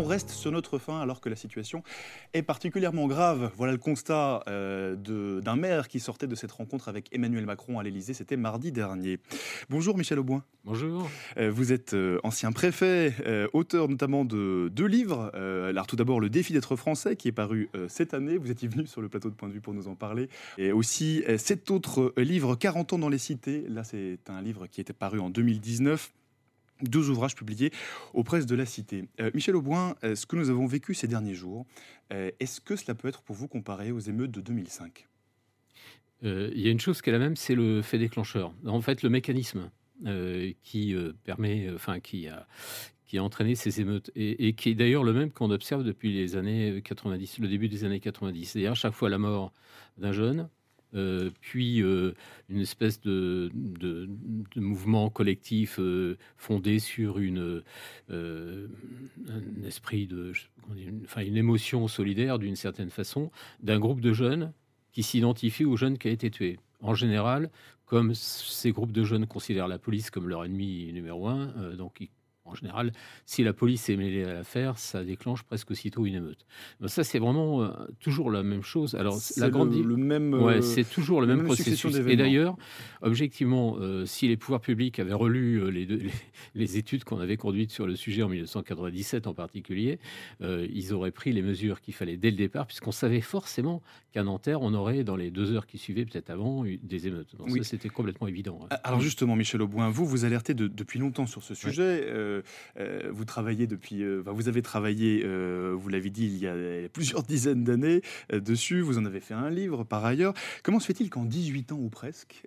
[0.00, 1.82] On reste sur notre fin alors que la situation
[2.32, 3.50] est particulièrement grave.
[3.58, 4.96] Voilà le constat euh,
[5.42, 8.14] d'un maire qui sortait de cette rencontre avec Emmanuel Macron à l'Elysée.
[8.14, 9.18] C'était mardi dernier.
[9.68, 10.42] Bonjour Michel Auboin.
[10.64, 11.10] Bonjour.
[11.36, 13.14] Euh, vous êtes euh, ancien préfet,
[13.52, 15.32] auteur notamment de deux livres.
[15.34, 18.38] alors tout d'abord Le défi d'être français qui est paru cette année.
[18.38, 20.28] Vous étiez venu sur le plateau de Point de vue pour nous en parler.
[20.56, 23.66] Et aussi cet autre livre 40 ans dans les cités.
[23.68, 26.10] Là c'est un livre qui était paru en 2019
[26.82, 27.72] deux ouvrages publiés
[28.14, 29.04] aux presses de la Cité.
[29.20, 31.66] Euh, Michel Auboin, euh, ce que nous avons vécu ces derniers jours,
[32.12, 35.06] euh, est-ce que cela peut être pour vous comparé aux émeutes de 2005
[36.22, 38.52] Il y a une chose qui est la même, c'est le fait déclencheur.
[38.66, 39.70] En fait, le mécanisme
[40.62, 42.46] qui permet, enfin, qui a,
[43.06, 46.36] qui a entraîné ces émeutes et, qui est d'ailleurs le même qu'on observe depuis les
[46.36, 48.46] années 90, le début des années 90.
[48.46, 49.52] C'est-à-dire chaque fois la mort
[49.98, 50.48] d'un jeune,
[50.94, 52.14] euh, puis euh,
[52.48, 53.50] une espèce de,
[54.56, 57.62] mouvement collectif euh, fondé sur une,
[58.10, 60.32] un esprit de,
[61.04, 63.30] enfin une émotion solidaire d'une certaine façon,
[63.62, 64.52] d'un groupe de jeunes
[64.92, 66.58] qui s'identifient au jeune qui a été tué.
[66.80, 67.50] En général,
[67.84, 72.08] comme ces groupes de jeunes considèrent la police comme leur ennemi numéro un, donc ils
[72.50, 72.92] en général,
[73.26, 76.44] si la police est mêlée à l'affaire, ça déclenche presque aussitôt une émeute.
[76.86, 77.68] ça, c'est vraiment euh,
[78.00, 78.94] toujours la même chose.
[78.94, 79.74] Alors, la grande...
[79.74, 81.94] le, même, ouais, c'est toujours le même, processus.
[82.08, 82.56] Et d'ailleurs,
[83.02, 85.86] objectivement, euh, si les pouvoirs publics avaient relu euh, les,
[86.54, 89.98] les, études qu'on avait conduites sur le sujet en 1997 en particulier,
[90.40, 93.82] ils auraient pris les mesures qu'il fallait dès le départ, puisqu'on savait forcément
[94.12, 97.36] qu'à Nanterre, on aurait, dans les deux heures qui suivaient, peut-être avant, eu des émeutes.
[97.36, 98.66] Donc ça, c'était complètement évident.
[98.82, 102.06] Alors justement, Michel Auboin, vous, vous alertez depuis longtemps sur ce sujet.
[103.10, 108.02] Vous travaillez depuis, vous avez travaillé, vous l'avez dit, il y a plusieurs dizaines d'années
[108.32, 108.80] dessus.
[108.80, 110.34] Vous en avez fait un livre par ailleurs.
[110.62, 112.46] Comment se fait-il qu'en 18 ans ou presque,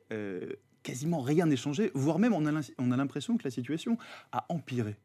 [0.84, 2.45] quasiment rien n'ait changé, voire même on
[2.91, 3.97] a l'impression que la situation
[4.32, 4.95] a empiré?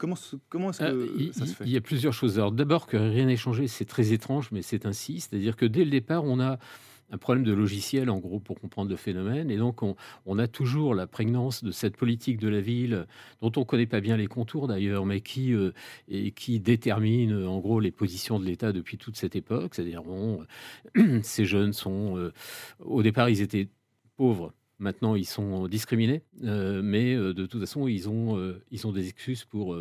[0.00, 0.16] Comment,
[0.48, 1.64] comment est-ce que ça se fait?
[1.64, 2.38] Il y a plusieurs choses.
[2.38, 5.20] Alors d'abord que rien n'est changé, c'est très étrange, mais c'est ainsi.
[5.20, 6.58] C'est-à-dire que dès le départ, on a
[7.10, 9.50] un problème de logiciel, en gros, pour comprendre le phénomène.
[9.50, 13.06] Et donc, on, a toujours la prégnance de cette politique de la ville,
[13.42, 15.72] dont on ne connaît pas bien les contours d'ailleurs, mais qui, euh,
[16.08, 19.74] et qui détermine, en gros, les positions de l'État depuis toute cette époque.
[19.74, 20.44] C'est-à-dire, bon,
[21.22, 22.16] ces jeunes sont...
[22.16, 22.32] Euh,
[22.78, 23.68] au départ, ils étaient
[24.16, 28.86] pauvres Maintenant, ils sont discriminés, euh, mais euh, de toute façon, ils ont, euh, ils
[28.86, 29.76] ont des excuses pour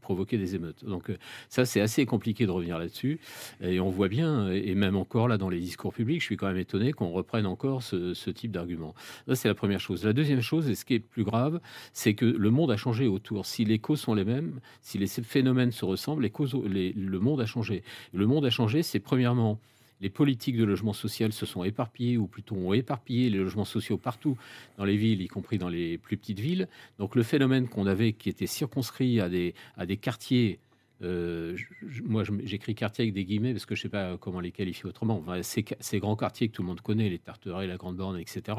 [0.00, 0.84] provoquer des émeutes.
[0.84, 1.12] Donc
[1.48, 3.20] ça, c'est assez compliqué de revenir là-dessus.
[3.62, 6.48] Et on voit bien, et même encore là dans les discours publics, je suis quand
[6.48, 8.94] même étonné qu'on reprenne encore ce, type d'argument.
[9.28, 10.04] Ça, c'est la première chose.
[10.04, 11.60] La deuxième chose, et ce qui est plus grave,
[11.92, 13.46] c'est que le monde a changé autour.
[13.46, 17.40] Si les causes sont les mêmes, si les phénomènes se ressemblent, les causes, le monde
[17.40, 17.84] a changé.
[18.12, 19.60] Le monde a changé, c'est premièrement
[20.04, 23.96] les politiques de logement social se sont éparpillées, ou plutôt ont éparpillé les logements sociaux
[23.96, 24.36] partout
[24.76, 26.68] dans les villes, y compris dans les plus petites villes.
[26.98, 30.58] Donc le phénomène qu'on avait, qui était circonscrit à des, à des quartiers
[31.02, 31.56] euh,
[32.04, 34.86] moi, j'écris quartier avec des guillemets parce que je ne sais pas comment les qualifier
[34.86, 35.22] autrement.
[35.42, 35.64] ces,
[35.98, 38.58] grands quartiers que tout le monde connaît, les Tarterets, la Grande Borne, etc.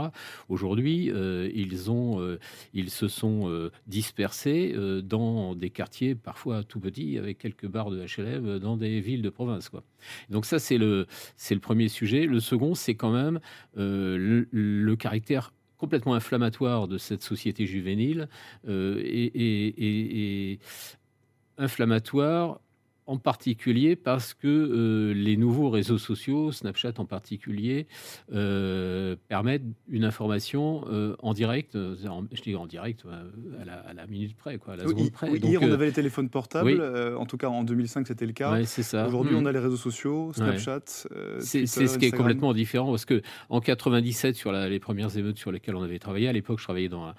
[0.49, 2.37] Aujourd'hui, euh, euh,
[2.73, 8.59] ils se sont dispersés dans des quartiers parfois tout petits, avec quelques barres de HLM,
[8.59, 9.71] dans des villes de province.
[10.29, 11.07] Donc ça, c'est le,
[11.61, 12.25] premier sujet.
[12.25, 13.39] Le second, c'est quand même
[13.75, 18.27] le, caractère complètement inflammatoire de cette société juvénile
[18.67, 20.59] et,
[21.57, 22.59] inflammatoire
[23.07, 27.87] en particulier parce que euh, les nouveaux réseaux sociaux, Snapchat en particulier,
[28.33, 33.03] euh, permettent une information euh, en direct, je dis en direct
[33.61, 35.31] à la, minute près, quoi, à la seconde près.
[35.37, 36.81] hier, on avait les téléphones portables,
[37.15, 38.59] en tout cas en 2005 c'était le cas.
[39.07, 39.47] Aujourd'hui, on hmm.
[39.47, 41.07] a les réseaux sociaux, Snapchat.
[41.39, 45.51] c'est ce qui est complètement différent parce que en 97, sur les premières émeutes sur
[45.51, 47.13] lesquelles on avait travaillé, à l'époque, je travaillais dans un,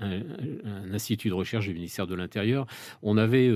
[0.00, 2.66] un, institut de recherche du ministère de l'Intérieur,
[3.02, 3.50] on avait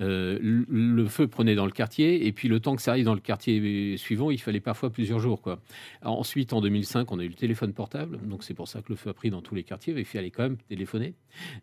[0.00, 3.14] euh, le feu prenait dans le quartier, et puis le temps que ça arrive dans
[3.14, 5.42] le quartier suivant, il fallait parfois plusieurs jours.
[5.42, 5.60] Quoi.
[6.02, 8.96] ensuite, en 2005, on a eu le téléphone portable, donc c'est pour ça que le
[8.96, 11.14] feu a pris dans tous les quartiers, il fallait quand même téléphoner.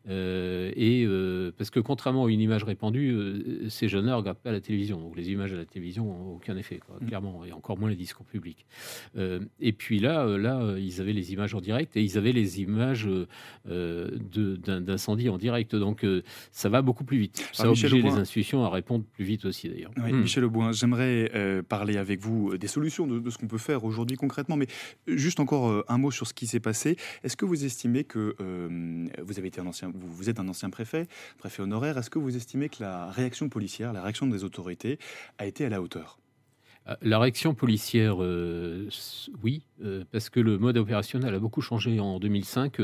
[0.10, 3.16] Euh, et euh, parce que contrairement à une image répandue,
[3.70, 6.58] ces jeunes-là ne regardent pas la télévision, donc les images à la télévision n'ont aucun
[6.58, 7.08] effet, mmh.
[7.08, 8.66] clairement, et encore moins les discours publics.
[9.18, 13.08] et puis là, là, ils avaient les images en direct, et ils avaient les images
[13.66, 16.06] d'incendie en direct, donc
[16.52, 17.50] ça va beaucoup plus vite.
[17.54, 19.92] Ça a obligé les institutions à répondre plus vite aussi d'ailleurs.
[19.96, 20.22] Hmm.
[20.22, 23.84] Michel Auboin, j'aimerais euh, parler avec vous euh, des solutions, de, ce qu'on peut faire
[23.84, 24.68] aujourd'hui concrètement, mais
[25.08, 26.98] euh, juste encore un mot sur ce qui s'est passé.
[27.24, 28.36] Est-ce que vous estimez que
[29.22, 31.08] vous avez été un ancien, vous, vous êtes un ancien préfet,
[31.38, 35.00] préfet honoraire, est-ce que vous estimez que la réaction policière, la réaction des autorités
[35.38, 36.18] a été à la hauteur?
[37.02, 38.88] La réaction policière, euh,
[39.44, 42.78] oui, euh, parce que le mode opérationnel a beaucoup changé en 2005.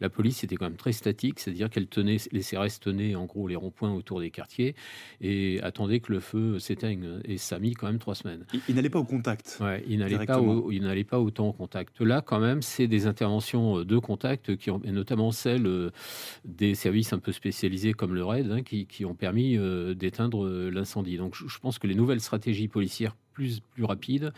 [0.00, 3.48] la police était quand même très statique, c'est-à-dire qu'elle tenait, les CRS tenaient en gros
[3.48, 4.76] les ronds-points autour des quartiers
[5.20, 7.20] et attendait que le feu s'éteigne.
[7.24, 8.46] Et ça a mis quand même trois semaines.
[8.68, 9.58] Il, n'allait pas au contact.
[9.60, 10.40] Ouais, il n'allait pas,
[10.70, 12.00] il n'allait pas autant au contact.
[12.00, 15.90] Là, quand même, c'est des interventions de contact qui ont, et notamment celles
[16.44, 19.58] des services un peu spécialisés comme le RAID, hein, qui, ont permis
[19.96, 21.16] d'éteindre l'incendie.
[21.16, 24.32] Donc, je pense que les nouvelles stratégies policières plus, plus rapides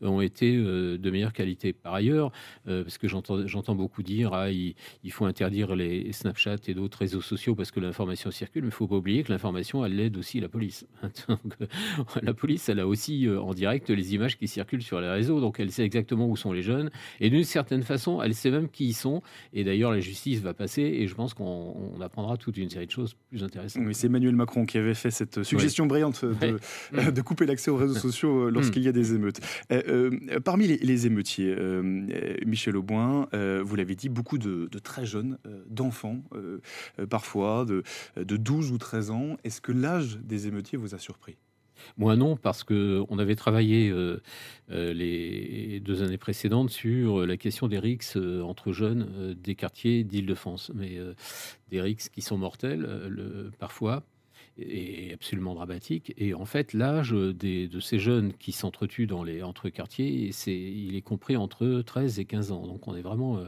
[0.00, 1.72] ont été euh, de meilleure qualité.
[1.72, 2.30] Par ailleurs,
[2.68, 4.74] euh, parce que j'entends beaucoup dire ah, il,
[5.10, 8.74] faut interdire les Snapchat et d'autres réseaux sociaux parce que l'information circule, mais il ne
[8.74, 10.86] faut pas oublier que l'information, elle aide aussi la police.
[11.28, 11.54] Donc,
[12.22, 15.40] la police, elle a aussi euh, en direct les images qui circulent sur les réseaux,
[15.40, 16.90] donc elle sait exactement où sont les jeunes,
[17.20, 20.54] et d'une certaine façon, elle sait même qui ils sont, et d'ailleurs la justice va
[20.54, 23.82] passer, et je pense qu'on apprendra toute une série de choses plus intéressantes.
[23.84, 27.76] Oui, c'est Emmanuel Macron qui avait fait cette suggestion brillante de, de couper l'accès aux
[27.76, 29.40] réseaux sociaux euh, lorsqu'il y a des émeutes.
[29.72, 31.54] Euh, euh, parmi les, émeutiers,
[32.46, 36.22] Michel Auboin, vous l'avez dit, beaucoup de, très jeunes, d'enfants,
[37.10, 37.82] parfois de,
[38.16, 39.36] de 12 ou 13 ans.
[39.44, 41.36] Est-ce que l'âge des émeutiers vous a surpris?
[41.98, 43.92] Moi non, parce qu'on avait travaillé
[44.68, 50.98] les deux années précédentes sur la question des rixes entre jeunes des quartiers d'Île-de-France, mais
[51.70, 52.88] des rixes qui sont mortels
[53.58, 54.04] parfois
[54.58, 56.14] est absolument dramatique.
[56.16, 60.96] Et en fait, l'âge de ces jeunes qui s'entretuent dans les entre quartiers, c'est, il
[60.96, 62.66] est compris entre 13 et 15 ans.
[62.66, 63.46] Donc on est vraiment euh,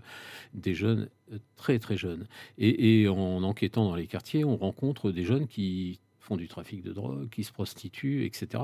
[0.55, 2.27] des jeunes euh, très très jeunes.
[2.59, 6.93] Et, en enquêtant dans les quartiers, on rencontre des jeunes qui font du trafic de
[6.93, 8.63] drogue, qui se prostituent, etc.,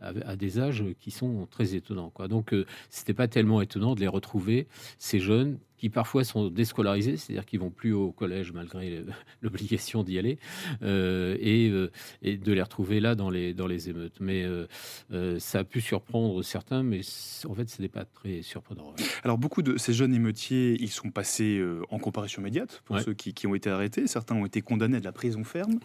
[0.00, 2.10] à, des âges qui sont très étonnants.
[2.10, 2.28] Quoi.
[2.28, 4.66] Donc, ce c'était pas tellement étonnant de les retrouver,
[4.98, 9.04] ces jeunes qui parfois sont déscolarisés, c'est-à-dire qu'ils vont plus au collège malgré
[9.42, 10.38] l'obligation d'y aller,
[10.82, 11.90] euh, et, euh,
[12.22, 14.16] et, de les retrouver là dans les, dans les émeutes.
[14.20, 17.00] Mais euh, ça a pu surprendre certains, mais
[17.48, 18.94] en fait, ce n'est pas très surprenant.
[19.22, 23.34] Alors, beaucoup de ces jeunes émeutiers, ils sont passés en comparution immédiate, pour ceux qui,
[23.34, 24.06] qui, ont été arrêtés.
[24.06, 25.78] Certains ont été condamnés à de la prison ferme.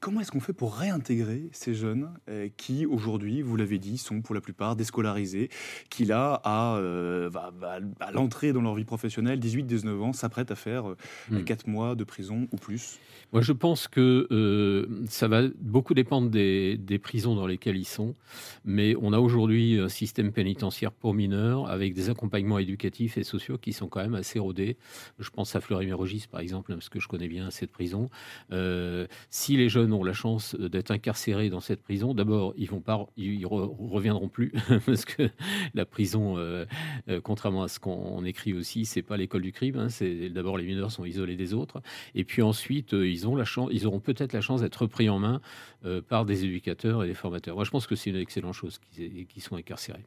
[0.00, 4.22] Comment est-ce qu'on fait pour réintégrer ces jeunes euh, qui, aujourd'hui, vous l'avez dit, sont
[4.22, 5.48] pour la plupart déscolarisés,
[5.90, 7.30] qui là, à, euh,
[7.98, 11.70] à l'entrée dans leur vie professionnelle, 18-19 ans, s'apprêtent à faire 4 euh, hmm.
[11.70, 13.00] mois de prison ou plus?
[13.32, 18.14] Moi, je pense que ça va beaucoup dépendre des, des, prisons dans lesquelles ils sont.
[18.64, 23.58] Mais on a aujourd'hui un système pénitentiaire pour mineurs avec des accompagnements éducatifs et sociaux
[23.58, 24.76] qui sont quand même assez rodés.
[25.18, 28.08] Je pense à Fleury-Mérogis, par exemple, parce que je connais bien cette prison.
[29.30, 33.06] si les jeunes ont la chance d'être incarcérés dans cette prison, d'abord, ils vont pas,
[33.16, 34.52] ils reviendront plus
[34.86, 35.30] parce que
[35.74, 36.64] la prison, euh,
[37.08, 39.76] euh, contrairement à ce qu'on écrit aussi, c'est pas l'école du crime.
[39.76, 41.82] Hein, c'est d'abord les mineurs sont isolés des autres,
[42.14, 45.08] et puis ensuite euh, ils ont la chance, ils auront peut-être la chance d'être pris
[45.08, 45.40] en main
[46.08, 47.54] par des éducateurs et des formateurs.
[47.54, 50.04] Moi, je pense que c'est une excellente chose qu'ils sont incarcérés.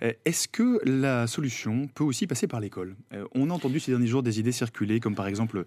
[0.00, 2.96] Est-ce que la solution peut aussi passer par l'école?
[3.34, 5.64] On a entendu ces derniers jours des idées circuler, comme par exemple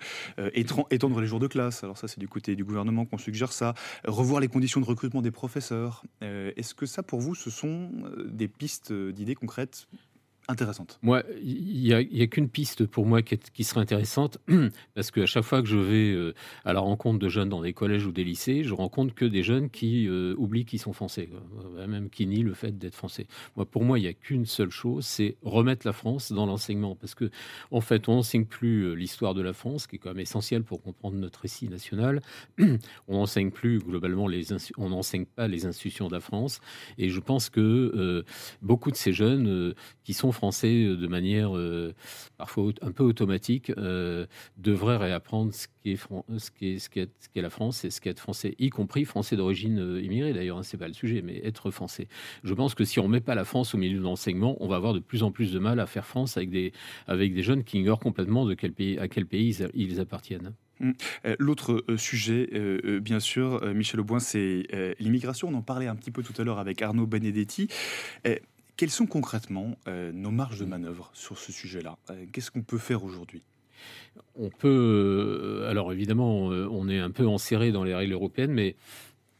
[0.53, 1.83] étendre les jours de classe.
[1.83, 3.73] Alors ça, c'est du côté du gouvernement qu'on suggère ça,
[4.05, 6.03] revoir les conditions de recrutement des professeurs.
[6.21, 9.87] Euh, est-ce que ça, pour vous, ce sont euh, des pistes d'idées concrètes?
[10.49, 10.99] Intéressante.
[11.01, 14.39] Moi, il n'y a, qu'une piste pour moi qui, serait intéressante,
[14.95, 16.33] parce qu'à chaque fois que je vais euh,
[16.65, 19.41] à la rencontre de jeunes dans des collèges ou des lycées, je rencontre que des
[19.41, 21.29] jeunes qui euh, oublient qu'ils sont français,
[21.77, 23.27] euh, même qui nient le fait d'être français.
[23.55, 26.95] Moi, pour moi, il n'y a qu'une seule chose, c'est remettre la France dans l'enseignement,
[26.95, 27.29] parce que
[27.71, 30.81] en fait, on n'enseigne plus l'histoire de la France, qui est quand même essentielle pour
[30.81, 32.21] comprendre notre récit national.
[32.59, 36.59] on n'enseigne plus globalement les, on n'enseigne pas les institutions de la France,
[36.97, 38.25] et je pense que
[38.61, 41.93] beaucoup de ces jeunes qui sont français euh, de manière euh,
[42.37, 44.25] parfois un peu automatique euh,
[44.57, 45.97] devrait réapprendre ce qui est,
[46.37, 49.05] ce qui est, ce qui est, la France et ce qu'est être français, y compris
[49.05, 52.07] français d'origine immigrée d'ailleurs, hein, c'est pas le sujet, mais être français.
[52.43, 54.75] Je pense que si on met pas la France au milieu de l'enseignement, on va
[54.75, 56.73] avoir de plus en plus de mal à faire France avec des,
[57.07, 60.53] avec des jeunes qui ignorent complètement de quel pays, à quel pays ils, appartiennent.
[60.79, 60.91] Mmh.
[61.39, 62.49] L'autre sujet,
[62.99, 64.65] bien sûr, Michel Auboin, c'est
[64.99, 65.49] l'immigration.
[65.49, 67.67] On en parlait un petit peu tout à l'heure avec Arnaud Benedetti.
[68.75, 71.97] Quelles sont concrètement euh, nos marges de manœuvre sur ce sujet-là?
[72.09, 73.43] Euh, Qu'est-ce qu'on peut faire aujourd'hui?
[74.35, 78.75] On peut, euh, alors évidemment, on est un peu enserré dans les règles européennes, mais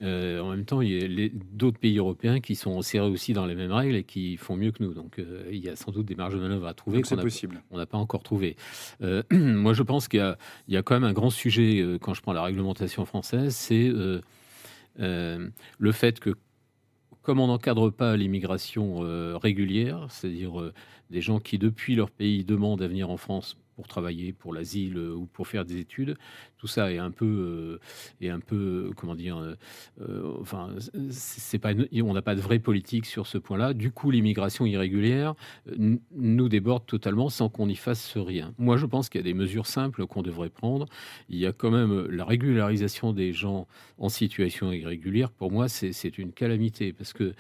[0.02, 3.56] en même temps, il y a d'autres pays européens qui sont enserrés aussi dans les
[3.56, 4.94] mêmes règles et qui font mieux que nous.
[4.94, 7.02] Donc, il y a sans doute des marges de manœuvre à trouver.
[7.06, 7.64] C'est possible.
[7.72, 8.58] On n'a pas encore trouvé.
[9.32, 10.36] moi, je pense qu'il
[10.68, 13.90] y, y, a quand même un grand sujet quand je prends la réglementation française, c'est
[14.98, 16.36] le fait que
[17.24, 20.74] comme on n'encadre pas l'immigration euh, régulière, c'est-à-dire euh,
[21.10, 24.98] des gens qui, depuis leur pays, demandent à venir en France pour travailler, pour l'asile
[24.98, 26.18] euh, ou pour faire des études.
[26.64, 27.78] Tout ça est un peu,
[28.22, 29.38] est un peu, comment dire,
[30.40, 30.70] enfin,
[31.10, 33.74] c'est pas, on n'a pas de vraie politique sur ce point-là.
[33.74, 35.36] Du coup, l'immigration irrégulière
[35.78, 38.54] nous déborde totalement sans qu'on y fasse rien.
[38.58, 40.86] Moi, je pense qu'il y a des mesures simples qu'on devrait prendre.
[41.28, 45.32] Il y a quand même la régularisation des gens en situation irrégulière.
[45.32, 47.34] Pour moi, c'est une calamité parce que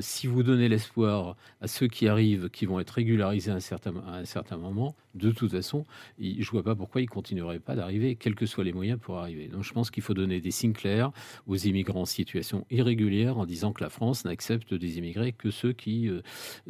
[0.00, 3.94] si vous donnez l'espoir à ceux qui arrivent, qui vont être régularisés à un certain,
[4.06, 5.84] un certain moment, de toute façon,
[6.20, 9.48] je vois pas pourquoi ils continueraient pas d'arriver, quels que les moyens pour arriver.
[9.48, 11.12] Donc je pense qu'il faut donner des signes clairs
[11.46, 15.72] aux immigrants en situation irrégulière en disant que la France n'accepte des immigrés que ceux
[15.72, 16.22] qui euh,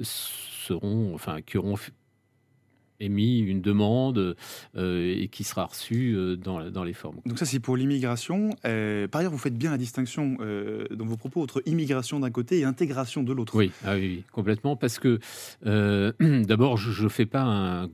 [0.02, 1.76] seront, enfin, qui auront
[3.00, 4.36] émis une demande
[4.76, 7.16] euh, et qui sera reçue euh, dans, dans, les formes.
[7.26, 8.50] Donc ça, c'est pour l'immigration.
[8.64, 10.36] Euh, par ailleurs, vous faites bien la distinction
[10.90, 13.54] dans vos propos entre immigration d'un côté et intégration de l'autre.
[13.56, 15.18] Oui, ah oui, complètement, parce que
[16.44, 17.90] d'abord, je ne fais pas un,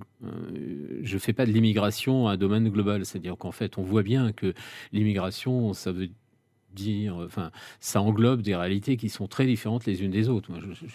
[1.03, 4.55] je fais pas de l'immigration un domaine global, c'est-à-dire qu'en fait, on voit bien que
[4.93, 6.09] l'immigration, ça veut
[6.73, 10.51] dire, enfin, ça englobe des réalités qui sont très différentes les unes des autres.
[10.51, 10.87] Moi, je,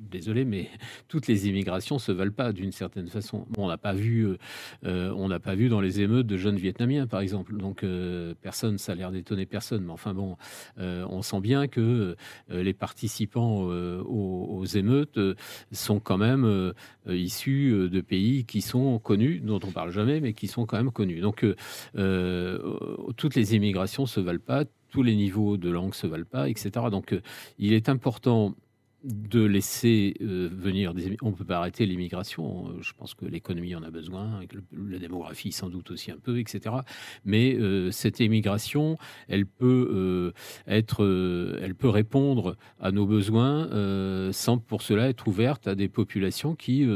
[0.00, 0.68] désolé, mais
[1.08, 3.46] toutes les immigrations se veulent pas d'une certaine façon.
[3.56, 4.36] on n'a pas vu, euh,
[4.84, 7.56] euh, on n'a pas vu dans les émeutes de jeunes Vietnamiens, par exemple.
[7.56, 9.84] Donc euh, personne, ça a l'air d'étonner personne.
[9.84, 10.36] Mais enfin bon,
[10.78, 12.16] on sent bien que
[12.48, 15.18] les participants aux, émeutes
[15.72, 16.72] sont quand même
[17.08, 20.92] issus de pays qui sont connus, dont on parle jamais, mais qui sont quand même
[20.92, 21.20] connus.
[21.20, 21.44] Donc
[23.16, 26.70] toutes les immigrations se valent pas, tous les niveaux de langue se valent pas, etc.
[26.90, 27.14] Donc
[27.58, 28.54] il est important
[29.02, 33.74] de laisser euh, venir des on peut pas arrêter l'immigration euh, je pense que l'économie
[33.74, 34.40] en a besoin
[34.72, 36.76] la démographie sans doute aussi un peu etc
[37.24, 40.32] mais euh, cette immigration elle peut
[40.66, 43.68] être elle peut répondre à nos besoins
[44.32, 46.86] sans pour cela être ouverte à des populations qui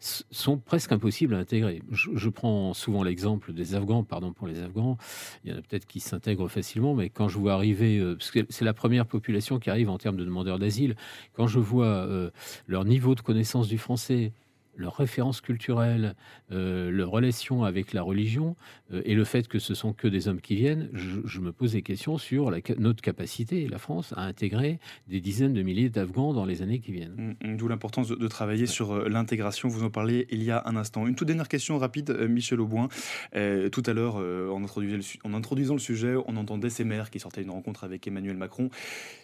[0.00, 1.82] sont presque impossibles à intégrer.
[1.90, 4.96] Je, prends souvent l'exemple des afghans pardon pour les afghans
[5.44, 8.74] il y en a peut-être qui s'intègrent facilement mais quand je vois arriver c'est la
[8.74, 10.94] première population qui arrive en termes de demandeurs d'asile
[11.32, 12.30] quand je vois euh,
[12.66, 14.32] leur niveau de connaissance du français,
[14.78, 16.14] leurs références culturelles,
[16.52, 18.56] euh, leur relation avec la religion
[18.92, 21.72] euh, et le fait que ce sont que des hommes qui viennent, je, me pose
[21.72, 26.32] des questions sur la, notre capacité, la France, à intégrer des dizaines de milliers d'Afghans
[26.32, 27.36] dans les années qui viennent.
[27.42, 29.68] Mm, mm, d'où l'importance de, travailler sur euh, l'intégration.
[29.68, 31.06] Vous en parliez il y a un instant.
[31.06, 32.88] Une toute dernière question rapide, Michel Auboin.
[33.32, 37.50] tout à l'heure, en, en, introduisant le sujet, on entendait ces maires qui sortaient d'une
[37.50, 38.70] rencontre avec Emmanuel Macron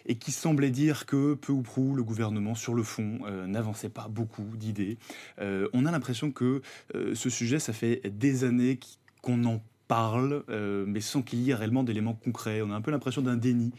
[0.05, 4.07] et qui semblaient dire que peu ou prou le gouvernement, sur le fond, n'avançait pas
[4.09, 4.97] beaucoup d'idées.
[5.45, 6.61] Euh, on a l'impression que
[6.95, 8.79] euh, ce sujet, ça fait des années
[9.21, 12.61] qu'on en parle, euh, mais sans qu'il y ait réellement d'éléments concrets.
[12.61, 13.71] On a un peu l'impression d'un déni.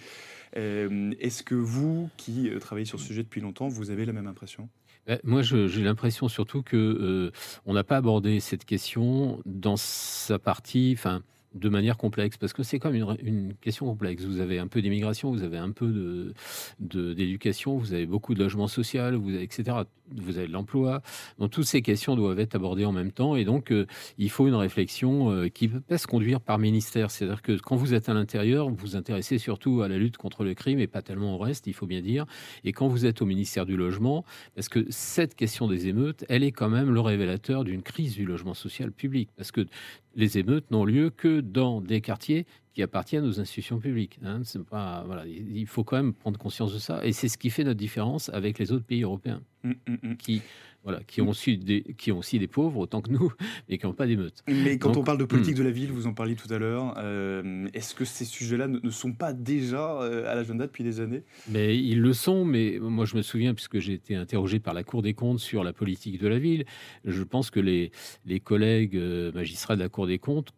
[0.55, 4.70] Est-ce que vous, qui travaillez sur ce sujet depuis longtemps, vous avez la même impression?
[5.07, 7.31] Ben, moi, j'ai l'impression surtout que
[7.66, 11.22] on n'a pas abordé cette question dans sa partie, enfin,
[11.57, 14.24] de manière complexe, parce que c'est comme une, question complexe.
[14.24, 16.33] Vous avez un peu d'immigration, vous avez un peu
[16.79, 19.79] d'éducation, vous avez beaucoup de logement social, vous avez, etc.
[20.14, 21.03] Vous avez de l'emploi.
[21.38, 23.87] Donc toutes ces questions doivent être abordées en même temps, et donc euh,
[24.19, 27.11] il faut une réflexion euh, qui peut se conduire par ministère.
[27.11, 30.45] C'est-à-dire que quand vous êtes à l'intérieur, vous vous intéressez surtout à la lutte contre
[30.45, 32.25] le crime et pas tellement au reste, il faut bien dire.
[32.64, 36.45] Et quand vous êtes au ministère du logement, parce que cette question des émeutes, elle
[36.45, 39.66] est quand même le révélateur d'une crise du logement social public, parce que
[40.14, 44.19] les émeutes n'ont lieu que dans des quartiers qui appartiennent aux institutions publiques.
[44.23, 44.43] Hein.
[44.69, 47.03] Pas, voilà, il faut quand même prendre conscience de ça.
[47.07, 50.17] Et c'est ce qui fait notre différence avec les autres pays européens, mmh, mmh, mmh.
[50.17, 50.43] qui
[50.85, 53.33] voilà, qui ont aussi des, qui ont aussi des pauvres autant que nous,
[53.71, 54.45] mais qui n'ont pas d'émeutes.
[54.47, 56.95] Mais quand on parle de politique de la ville, vous en parliez tout à l'heure,
[56.99, 61.23] euh, est-ce que ces sujets-là ne, sont pas déjà euh, à l'agenda depuis des années?
[61.49, 64.85] Mais ils le sont, mais moi je me souviens, puisque j'ai été interrogé par la
[64.85, 66.67] Cour des comptes sur la politique de la ville,
[67.07, 67.91] je pense que les,
[68.27, 70.53] les collègues euh, magistrats de la Cour des comptes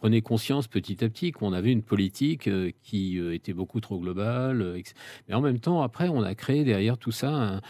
[0.00, 4.00] prenait conscience petit à petit qu'on avait une politique euh, qui euh, était beaucoup trop
[4.00, 4.62] globale.
[4.62, 4.80] Euh,
[5.28, 7.60] mais en même temps, après, on a créé derrière tout ça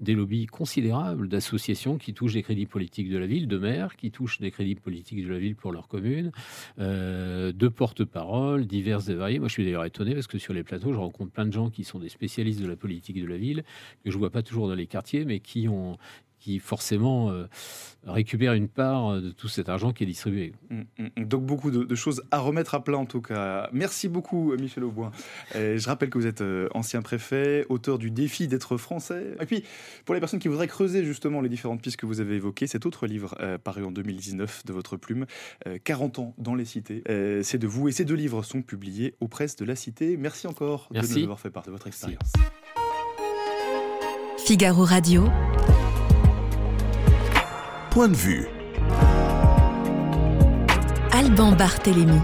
[0.00, 4.10] des lobbies considérables d'associations qui touchent des crédits politiques de la ville, de maires qui
[4.12, 6.30] touchent des crédits politiques de la ville pour leur commune,
[6.78, 9.38] de porte-parole diverses et variées.
[9.38, 11.70] Moi, je suis d'ailleurs étonné parce que sur les plateaux, je rencontre plein de gens
[11.70, 13.64] qui sont des spécialistes de la politique de la ville,
[14.04, 15.96] que je vois pas toujours dans les quartiers, mais qui ont
[16.44, 17.46] qui forcément euh,
[18.06, 20.52] récupère une part de tout cet argent qui est distribué.
[20.68, 21.24] Mm, mm, mm.
[21.24, 23.70] Donc beaucoup de, choses à remettre à plat en tout cas.
[23.72, 25.10] Merci beaucoup Michel Auboin.
[25.54, 29.36] je rappelle que vous êtes euh, ancien préfet, auteur du défi d'être français.
[29.40, 29.64] Et puis
[30.04, 32.84] pour les personnes qui voudraient creuser justement les différentes pistes que vous avez évoquées, cet
[32.84, 35.24] autre livre euh, paru en 2019 de votre plume,
[35.84, 37.02] 40 ans dans les cités,
[37.42, 40.16] c'est de vous et ces deux livres sont publiés aux presses de la cité.
[40.18, 42.32] Merci encore de nous avoir fait part de votre expérience.
[44.44, 45.24] Figaro Radio
[47.94, 48.46] point de vue.
[51.12, 52.18] Alban Barthélémy.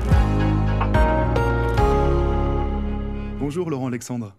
[3.39, 4.35] Bonjour Laurent Alexandre.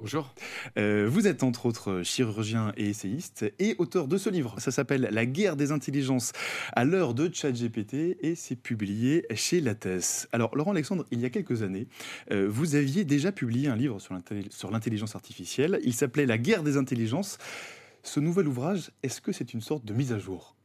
[0.00, 0.34] Bonjour.
[0.76, 4.56] Euh, vous êtes entre autres chirurgien et essayiste et auteur de ce livre.
[4.58, 6.32] Ça s'appelle La guerre des intelligences
[6.72, 10.26] à l'heure de ChatGPT et c'est publié chez Lattès.
[10.32, 11.86] Alors Laurent Alexandre, il y a quelques années,
[12.32, 15.78] euh, vous aviez déjà publié un livre sur l'intelligence artificielle.
[15.84, 17.38] Il s'appelait La guerre des intelligences.
[18.02, 20.56] Ce nouvel ouvrage, est-ce que c'est une sorte de mise à jour?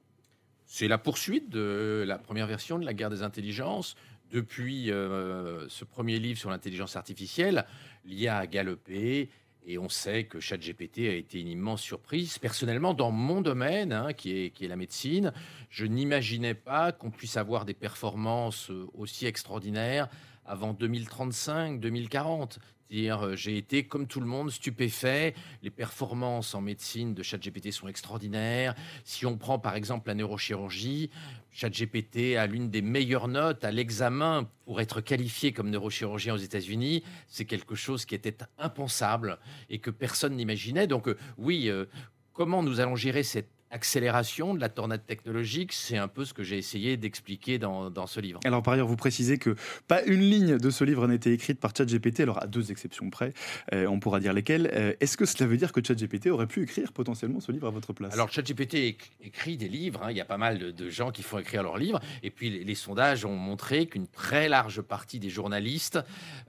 [0.68, 3.96] C'est la poursuite de la première version de la guerre des intelligences.
[4.32, 7.66] Depuis euh, ce premier livre sur l'intelligence artificielle,
[8.04, 9.30] l'IA a galopé
[9.66, 12.38] et on sait que ChatGPT a été une immense surprise.
[12.38, 15.34] Personnellement, dans mon domaine, hein, qui, est, qui est la médecine,
[15.70, 20.10] je n'imaginais pas qu'on puisse avoir des performances aussi extraordinaires
[20.48, 22.60] avant 2035, 2040.
[22.90, 25.36] Dire, j'ai été comme tout le monde stupéfait.
[25.62, 28.76] Les performances en médecine de ChatGPT sont extraordinaires.
[29.04, 31.10] Si on prend par exemple la neurochirurgie,
[31.52, 37.04] ChatGPT a l'une des meilleures notes à l'examen pour être qualifié comme neurochirurgien aux États-Unis.
[37.28, 39.38] C'est quelque chose qui était impensable
[39.70, 40.88] et que personne n'imaginait.
[40.88, 41.86] Donc euh, oui, euh,
[42.32, 45.74] comment nous allons gérer cette accélération de la tornade technologique.
[45.74, 48.40] C'est un peu ce que j'ai essayé d'expliquer dans, dans, ce livre.
[48.46, 49.56] Alors par ailleurs, vous précisez que
[49.88, 53.10] pas une ligne de ce livre n'a été écrite par ChatGPT, alors à deux exceptions
[53.10, 53.34] près,
[53.74, 54.72] euh, on pourra dire lesquelles.
[54.74, 57.72] Euh, est-ce que cela veut dire que ChatGPT aurait pu écrire potentiellement ce livre à
[57.72, 58.14] votre place?
[58.14, 60.12] Alors ChatGPT écrit des livres, hein.
[60.12, 62.76] il y a pas mal de, gens qui font écrire leurs livres, et puis les,
[62.76, 66.00] sondages ont montré qu'une très large partie des journalistes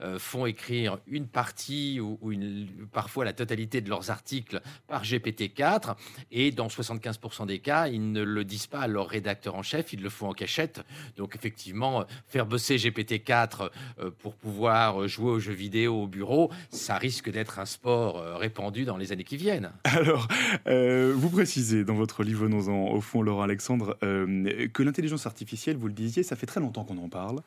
[0.01, 5.03] euh, font écrire une partie ou, ou une, parfois la totalité de leurs articles par
[5.03, 5.95] GPT-4,
[6.31, 9.63] et dans 75 15% des cas, ils ne le disent pas à leur rédacteur en
[9.63, 10.81] chef, ils le font en cachette.
[11.17, 16.97] Donc effectivement, faire bosser GPT-4 euh, pour pouvoir jouer aux jeux vidéo au bureau, ça
[16.97, 19.71] risque d'être un sport euh, répandu dans les années qui viennent.
[19.83, 20.27] Alors,
[20.67, 25.87] euh, vous précisez dans votre livre Venons-en au fond, Laurent Alexandre, que l'intelligence artificielle, vous
[25.87, 27.41] le disiez, ça fait très longtemps qu'on en parle,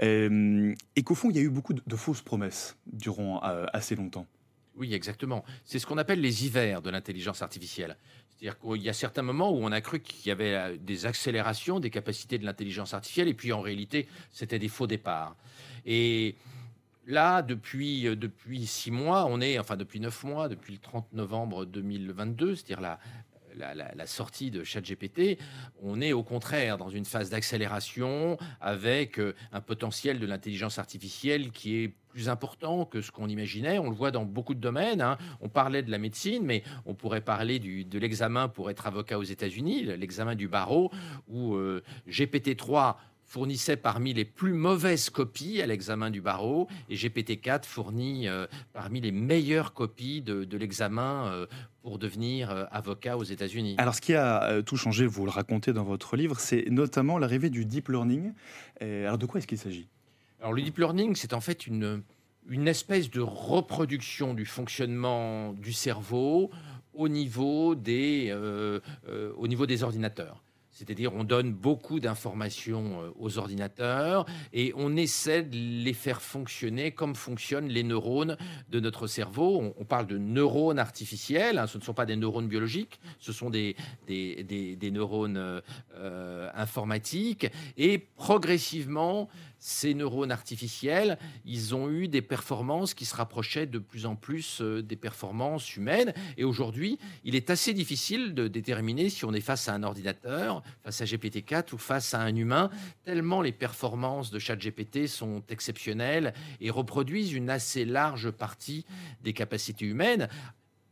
[0.00, 4.26] et qu'au fond, il y a eu beaucoup de fausses promesses durant assez longtemps.
[4.76, 5.44] Oui, exactement.
[5.64, 7.96] C'est ce qu'on appelle les hivers de l'intelligence artificielle.
[8.44, 11.06] C'est-à-dire qu'il y a certains moments où on a cru qu'il y avait euh, des
[11.06, 15.34] accélérations des capacités de l'intelligence artificielle, et puis en réalité, c'était des faux départs.
[15.86, 16.36] Et
[17.06, 21.10] là, depuis, euh, depuis six mois, on est, enfin depuis neuf mois, depuis le 30
[21.14, 22.98] novembre 2022, c'est-à-dire la,
[23.74, 25.38] la, sortie de ChatGPT,
[25.82, 31.50] on est au contraire dans une phase d'accélération avec euh, un potentiel de l'intelligence artificielle
[31.50, 33.80] qui est plus important que ce qu'on imaginait.
[33.80, 35.02] On le voit dans beaucoup de domaines.
[35.02, 35.18] Hein.
[35.40, 39.24] On parlait de la médecine, mais on pourrait parler de l'examen pour être avocat aux
[39.24, 40.92] États-Unis, l'examen du barreau,
[41.26, 42.94] où euh, GPT-3
[43.24, 49.00] fournissait parmi les plus mauvaises copies à l'examen du barreau et GPT-4 fournit euh, parmi
[49.00, 51.46] les meilleures copies de, l'examen euh,
[51.82, 53.74] pour devenir avocat aux États-Unis.
[53.78, 57.50] Alors ce qui a tout changé, vous le racontez dans votre livre, c'est notamment l'arrivée
[57.50, 58.32] du deep learning.
[58.80, 59.88] alors de quoi est-ce qu'il s'agit?
[60.44, 62.02] Alors le deep learning, c'est en fait une,
[62.50, 66.50] une espèce de reproduction du fonctionnement du cerveau
[66.92, 68.30] au niveau des,
[69.38, 70.44] au niveau des ordinateurs.
[70.74, 76.90] C'est-à-dire, on donne beaucoup d'informations euh, aux ordinateurs et on essaie de les faire fonctionner
[76.90, 78.36] comme fonctionnent les neurones
[78.70, 79.72] de notre cerveau.
[79.78, 83.50] On, parle de neurones artificiels, hein, ce ne sont pas des neurones biologiques, ce sont
[83.50, 83.76] des,
[84.08, 85.62] des, neurones
[85.94, 87.46] euh, informatiques.
[87.76, 89.28] Et progressivement,
[89.66, 94.60] ces neurones artificiels, ils ont eu des performances qui se rapprochaient de plus en plus
[94.60, 96.12] euh, des performances humaines.
[96.36, 100.62] Et aujourd'hui, il est assez difficile de déterminer si on est face à un ordinateur,
[100.82, 102.68] face à GPT-4 ou face à un humain,
[103.04, 108.84] tellement les performances de ChatGPT sont exceptionnelles et reproduisent une assez large partie
[109.22, 110.28] des capacités humaines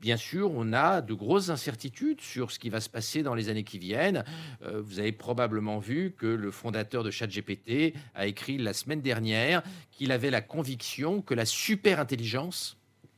[0.02, 3.48] bien sûr, on a de grosses incertitudes sur ce qui va se passer dans les
[3.48, 4.24] années qui viennent.
[4.64, 9.62] Euh, vous avez probablement vu que le fondateur de ChatGPT a écrit la semaine dernière
[9.92, 12.76] qu'il avait la conviction que la super-intelligence,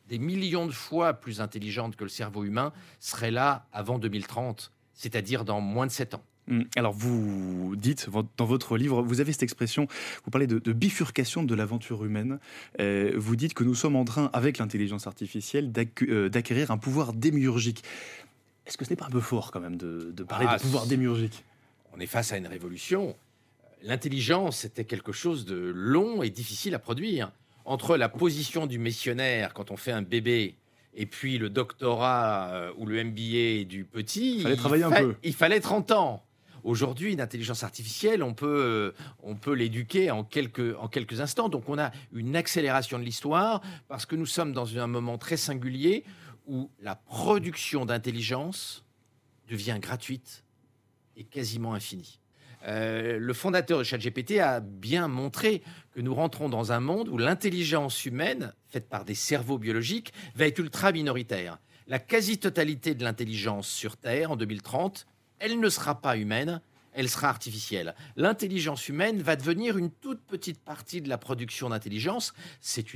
[0.09, 2.71] des millions de fois plus intelligente que le cerveau humain,
[3.01, 6.25] serait là avant 2030, c'est-à-dire dans moins de 7 ans.
[6.51, 9.87] Hum, alors vous dites dans votre livre, vous avez cette expression,
[10.25, 12.39] vous parlez de, bifurcation de l'aventure humaine.
[12.81, 15.73] Euh, vous dites que nous sommes en train, avec l'intelligence artificielle,
[16.03, 17.83] euh, d'acquérir un pouvoir démiurgique.
[18.67, 20.87] Est-ce que ce n'est pas un peu fort quand même de, parler ah, de pouvoir
[20.87, 21.45] démiurgique?
[21.97, 23.17] On est face à une révolution.
[23.83, 27.33] L'intelligence c'était quelque chose de long et difficile à produire.
[27.67, 30.57] Entre la position du missionnaire quand on fait un bébé
[30.97, 35.15] et puis le doctorat euh, ou le MBA du petit, il fallait travailler un peu.
[35.23, 36.23] Il fallait 30 ans.
[36.65, 41.51] Aujourd'hui, une intelligence artificielle, on peut, euh, on peut l'éduquer en quelques, en quelques instants.
[41.51, 45.37] Donc on a une accélération de l'histoire parce que nous sommes dans un moment très
[45.37, 46.05] singulier
[46.47, 48.83] où la production d'intelligence
[49.47, 50.43] devient gratuite
[51.19, 52.19] et quasiment infinie.
[52.67, 55.63] Euh, le fondateur de ChatGPT a bien montré
[55.93, 60.47] que nous rentrons dans un monde où l'intelligence humaine, faite par des cerveaux biologiques, va
[60.47, 61.59] être ultra minoritaire.
[61.89, 65.07] La quasi-totalité de l'intelligence sur Terre en 2030
[65.39, 66.61] elle ne sera pas humaine,
[66.95, 67.95] elle sera artificielle.
[68.17, 72.35] L'intelligence humaine va devenir une toute petite partie de la production d'intelligence.
[72.61, 72.87] C'est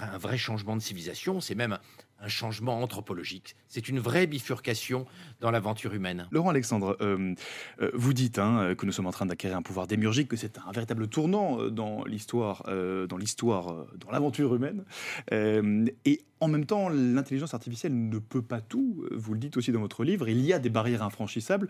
[0.00, 1.78] un vrai changement de civilisation, c'est même
[2.20, 3.56] un changement anthropologique.
[3.68, 5.06] C'est une vraie bifurcation
[5.40, 6.28] dans l'aventure humaine.
[6.30, 7.34] Laurent Alexandre, euh,
[7.80, 10.58] euh, vous dites hein, que nous sommes en train d'acquérir un pouvoir démiurgique, que c'est
[10.58, 14.84] un véritable tournant euh, dans l'histoire, dans l'histoire, dans l'aventure humaine.
[15.30, 19.06] et en même temps, l'intelligence artificielle ne peut pas tout.
[19.10, 20.28] Vous le dites aussi dans votre livre.
[20.28, 21.68] Il y a des barrières infranchissables,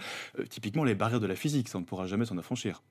[0.48, 1.68] typiquement les barrières de la physique.
[1.68, 2.82] Ça ne pourra jamais s'en affranchir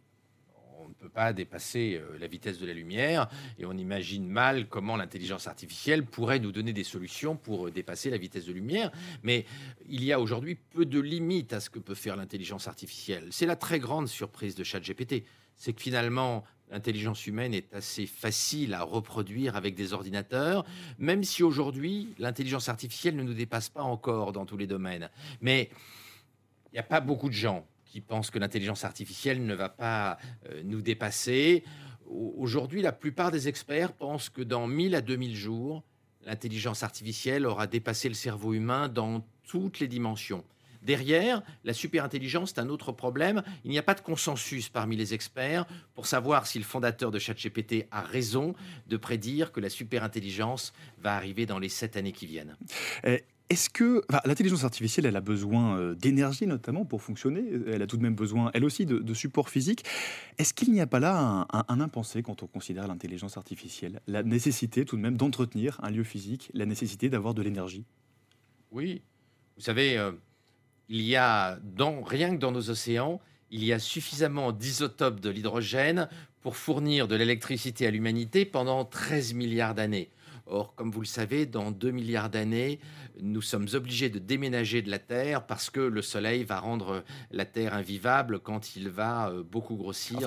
[1.06, 3.30] peut pas dépasser euh, la vitesse de la lumière
[3.60, 8.10] et on imagine mal comment l'intelligence artificielle pourrait nous donner des solutions pour euh, dépasser
[8.10, 8.92] la vitesse de lumière.
[9.22, 9.46] Mais
[9.88, 13.28] il y a aujourd'hui peu de limites à ce que peut faire l'intelligence artificielle.
[13.30, 15.26] C'est la très grande surprise de ChatGPT.
[15.56, 20.66] C'est que finalement, l'intelligence humaine est assez facile à reproduire avec des ordinateurs,
[20.98, 25.10] même si aujourd'hui, l'intelligence artificielle ne nous dépasse pas encore dans tous les domaines.
[25.40, 25.70] Mais
[26.76, 27.66] n'y a pas beaucoup de gens
[27.96, 30.18] qui pensent que l'intelligence artificielle ne va pas
[30.50, 31.64] euh, nous dépasser.
[32.06, 35.82] Aujourd'hui, la plupart des experts pensent que dans 1000 à 2000 jours,
[36.26, 40.44] l'intelligence artificielle aura dépassé le cerveau humain dans toutes les dimensions.
[40.82, 43.44] Derrière, la superintelligence, c'est un autre problème.
[43.64, 47.18] Il n'y a pas de consensus parmi les experts pour savoir si le fondateur de
[47.18, 48.56] ChatGPT a raison
[48.88, 52.58] de prédire que la superintelligence va arriver dans les sept années qui viennent.
[53.50, 57.44] Est-ce que l'intelligence artificielle, elle a besoin euh, d'énergie notamment pour fonctionner?
[57.68, 59.86] Elle a tout de même besoin, elle aussi, de, support physique.
[60.38, 64.02] Est-ce qu'il n'y a pas là un, impensé quand on considère l'intelligence artificielle?
[64.08, 67.86] La nécessité tout de même d'entretenir un lieu physique, la nécessité d'avoir de l'énergie?
[68.72, 69.04] Oui.
[69.58, 70.12] Vous savez, euh,
[70.90, 73.22] il y a, dans, rien que dans nos océans,
[73.52, 76.10] il y a suffisamment d'isotopes de l'hydrogène
[76.42, 80.10] pour fournir de l'électricité à l'humanité pendant 13 milliards d'années.
[80.48, 82.80] Or, comme vous le savez, dans 2 milliards d'années,
[83.20, 87.46] nous sommes obligés de déménager de la Terre parce que le Soleil va rendre la
[87.46, 90.20] Terre invivable quand il va euh, beaucoup grossir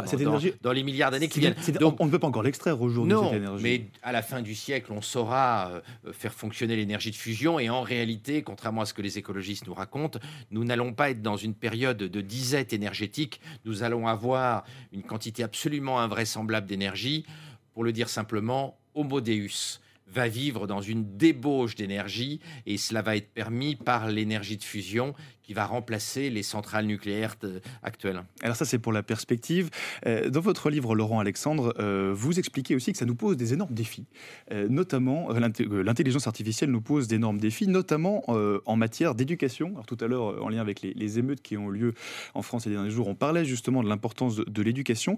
[0.63, 1.55] dans, les milliards d'années qui viennent.
[1.79, 3.63] Donc, on ne peut pas encore l'extraire aujourd'hui, cette énergie.
[3.63, 5.71] mais à la fin du siècle, on saura
[6.07, 7.61] euh, faire fonctionner l'énergie de fusion.
[7.61, 10.19] Et en réalité, contrairement à ce que les écologistes nous racontent,
[10.51, 13.41] nous n'allons pas être dans une période de disette énergétique.
[13.65, 17.25] Nous allons avoir une quantité absolument invraisemblable d'énergie.
[17.73, 19.79] Pour le dire simplement, Homo Deus
[20.11, 25.15] va vivre dans une débauche d'énergie et cela va être permis par l'énergie de fusion
[25.49, 27.35] qui va remplacer les centrales nucléaires
[27.83, 28.23] actuelles.
[28.43, 29.71] Alors ça, c'est pour la perspective.
[30.07, 33.55] Euh, dans votre livre, Laurent Alexandre, euh, vous expliquez aussi que ça nous pose des
[33.55, 34.05] énormes défis.
[34.53, 39.71] Euh, notamment, l'intelligence artificielle nous pose d'énormes défis, notamment en matière d'éducation.
[39.71, 41.95] Alors tout à l'heure, en lien avec les, émeutes qui ont lieu
[42.35, 45.17] en France ces derniers jours, on parlait justement de l'importance de, l'éducation.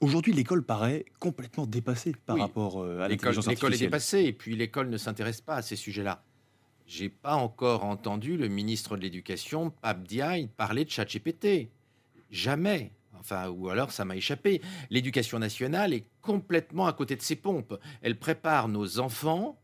[0.00, 3.50] Aujourd'hui, l'école paraît complètement dépassée par rapport à l'intelligence artificielle.
[3.50, 6.22] L'école est dépassée et puis l'école ne s'intéresse pas à ces sujets-là
[6.86, 11.68] j'ai pas encore entendu le ministre de l'Éducation, Pape Diaye, parler de ChatGPT.
[12.30, 12.92] Jamais.
[13.18, 14.62] Enfin, ou alors ça m'a échappé.
[14.90, 17.78] L'éducation nationale est complètement à côté de ses pompes.
[18.02, 19.58] Elle prépare nos enfants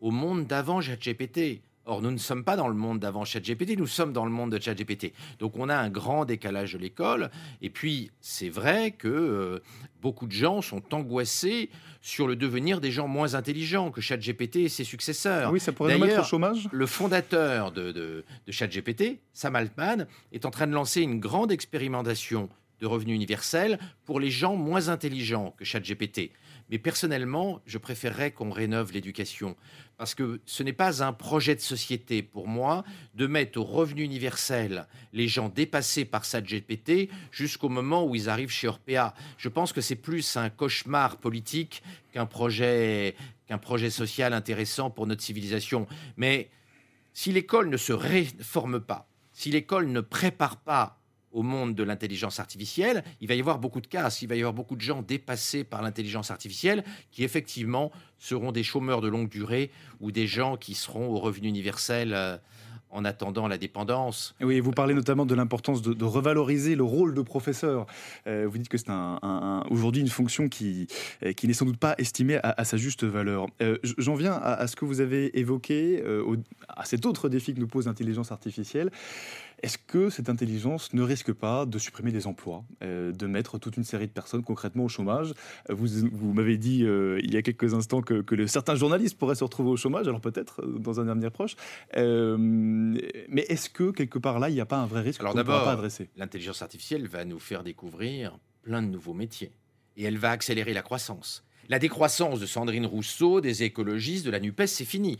[0.00, 1.62] au monde d'avant ChatGPT.
[1.90, 4.52] Or, nous ne sommes pas dans le monde d'avant ChatGPT, nous sommes dans le monde
[4.52, 5.12] de ChatGPT.
[5.40, 7.32] Donc, on a un grand décalage de l'école.
[7.62, 9.58] Et puis, c'est vrai que euh,
[10.00, 11.68] beaucoup de gens sont angoissés
[12.00, 15.50] sur le devenir des gens moins intelligents que ChatGPT et ses successeurs.
[15.50, 16.68] Oui, ça pourrait nous mettre au chômage?
[16.70, 21.50] Le fondateur de, de, de ChatGPT, Sam Altman, est en train de lancer une grande
[21.50, 22.48] expérimentation
[22.80, 26.30] de revenus universel pour les gens moins intelligents que ChatGPT.
[26.70, 29.56] Mais personnellement, je préférerais qu'on rénove l'éducation.
[29.96, 34.02] Parce que ce n'est pas un projet de société pour moi de mettre au revenu
[34.02, 39.14] universel les gens dépassés par ChatGPT jusqu'au moment où ils arrivent chez Orpea.
[39.36, 43.16] Je pense que c'est plus un cauchemar politique qu'un projet,
[43.46, 45.88] qu'un projet social intéressant pour notre civilisation.
[46.16, 46.50] Mais
[47.12, 50.99] si l'école ne se réforme pas, si l'école ne prépare pas
[51.32, 54.38] au monde de l'intelligence artificielle, il va y avoir beaucoup de cas, il va y
[54.38, 59.28] avoir beaucoup de gens dépassés par l'intelligence artificielle qui effectivement seront des chômeurs de longue
[59.28, 59.70] durée
[60.00, 62.12] ou des gens qui seront au revenu universel.
[62.14, 62.36] Euh,
[62.92, 64.34] en attendant la dépendance.
[64.40, 67.86] Oui, vous parlez notamment de l'importance de, revaloriser le rôle de professeur.
[68.26, 70.88] Euh, vous dites que c'est un, aujourd'hui une fonction qui,
[71.22, 73.46] euh, qui n'est sans doute pas estimée à, sa juste valeur.
[73.98, 76.02] J'en viens à, ce que vous avez évoqué,
[76.68, 78.90] à cet autre défi que nous pose l'intelligence artificielle.
[79.62, 83.76] Est-ce que cette intelligence ne risque pas de supprimer des emplois, euh, de mettre toute
[83.76, 85.34] une série de personnes concrètement au chômage?
[85.68, 89.44] Vous, vous m'avez dit euh, il y a quelques instants que, certains journalistes pourraient se
[89.44, 91.56] retrouver au chômage, alors peut-être euh, dans un avenir proche.
[91.94, 96.08] mais est-ce que quelque part là, il n'y a pas un vrai risque pas adresser?
[96.16, 99.52] L'intelligence artificielle va nous faire découvrir plein de nouveaux métiers
[99.96, 101.44] et elle va accélérer la croissance.
[101.68, 105.18] La décroissance de Sandrine Rousseau, des écologistes, de la NUPES, c'est fini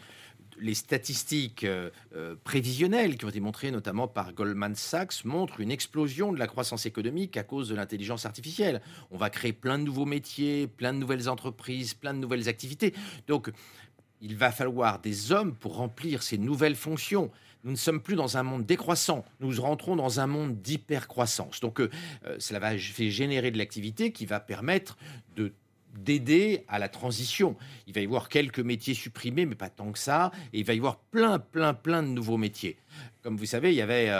[0.60, 5.70] les statistiques euh, euh, prévisionnelles qui ont été montrées notamment par Goldman Sachs montrent une
[5.70, 8.80] explosion de la croissance économique à cause de l'intelligence artificielle.
[9.10, 12.94] On va créer plein de nouveaux métiers, plein de nouvelles entreprises, plein de nouvelles activités.
[13.26, 13.50] Donc,
[14.20, 17.30] il va falloir des hommes pour remplir ces nouvelles fonctions.
[17.64, 21.60] Nous ne sommes plus dans un monde décroissant, nous rentrons dans un monde d'hypercroissance.
[21.60, 21.90] Donc, euh,
[22.38, 24.96] cela va générer de l'activité qui va permettre
[25.36, 25.52] de
[25.94, 27.56] d'aider à la transition.
[27.86, 30.74] Il va y avoir quelques métiers supprimés, mais pas tant que ça, et il va
[30.74, 32.76] y avoir plein, plein, plein de nouveaux métiers.
[33.22, 34.10] Comme vous savez, il y avait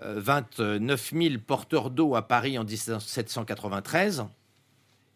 [0.00, 4.26] 29 euh, 000 porteurs d'eau à Paris en 1793.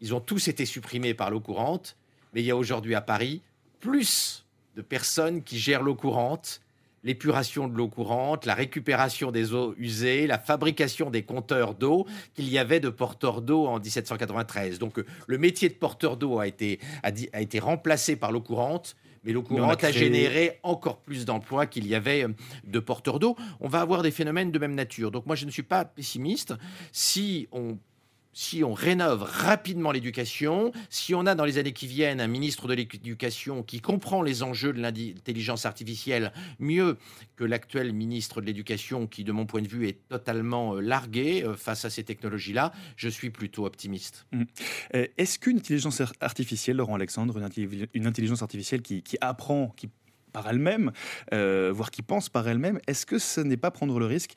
[0.01, 1.97] Ils ont tous été supprimés par l'eau courante,
[2.33, 3.41] mais il y a aujourd'hui à Paris
[3.79, 4.45] plus
[4.75, 6.61] de personnes qui gèrent l'eau courante
[7.03, 12.49] l'épuration de l'eau courante, la récupération des eaux usées, la fabrication des compteurs d'eau qu'il
[12.49, 14.79] y avait de porteurs d'eau en 1793.
[14.79, 18.95] Donc euh, le métier de porteur d'eau a été, a, été remplacé par l'eau courante,
[19.23, 22.29] mais l'eau courante a, généré encore plus d'emplois qu'il y avait euh,
[22.65, 23.35] de porteurs d'eau.
[23.59, 25.11] On va avoir des phénomènes de même nature.
[25.11, 26.53] Donc moi, je ne suis pas pessimiste.
[26.91, 27.77] Si on
[28.33, 32.67] si on rénove rapidement l'éducation, si on a dans les années qui viennent un ministre
[32.67, 36.97] de l'éducation qui comprend les enjeux de l'intelligence artificielle mieux
[37.35, 41.43] que l'actuel ministre de l'éducation qui, de mon point de vue, est totalement euh, largué
[41.43, 44.25] euh, face à ces technologies-là, je suis plutôt optimiste.
[44.31, 44.43] Mmh.
[44.95, 47.39] Euh, est-ce qu'une intelligence artificielle, Laurent Alexandre,
[47.93, 49.89] une, intelligence artificielle qui, apprend, qui
[50.31, 50.91] par elle-même,
[51.31, 54.33] voire qui pense par elle-même, est-ce que ce n'est pas prendre le risque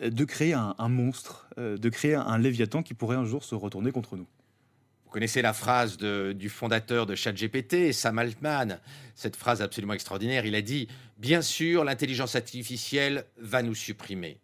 [0.00, 3.92] de créer un, monstre, euh, de créer un léviathan qui pourrait un jour se retourner
[3.92, 4.26] contre nous.
[5.04, 8.80] Vous connaissez la phrase du fondateur de ChatGPT, Sam Altman,
[9.14, 10.44] cette phrase absolument extraordinaire.
[10.44, 14.40] Il a dit Bien sûr, l'intelligence artificielle va nous supprimer,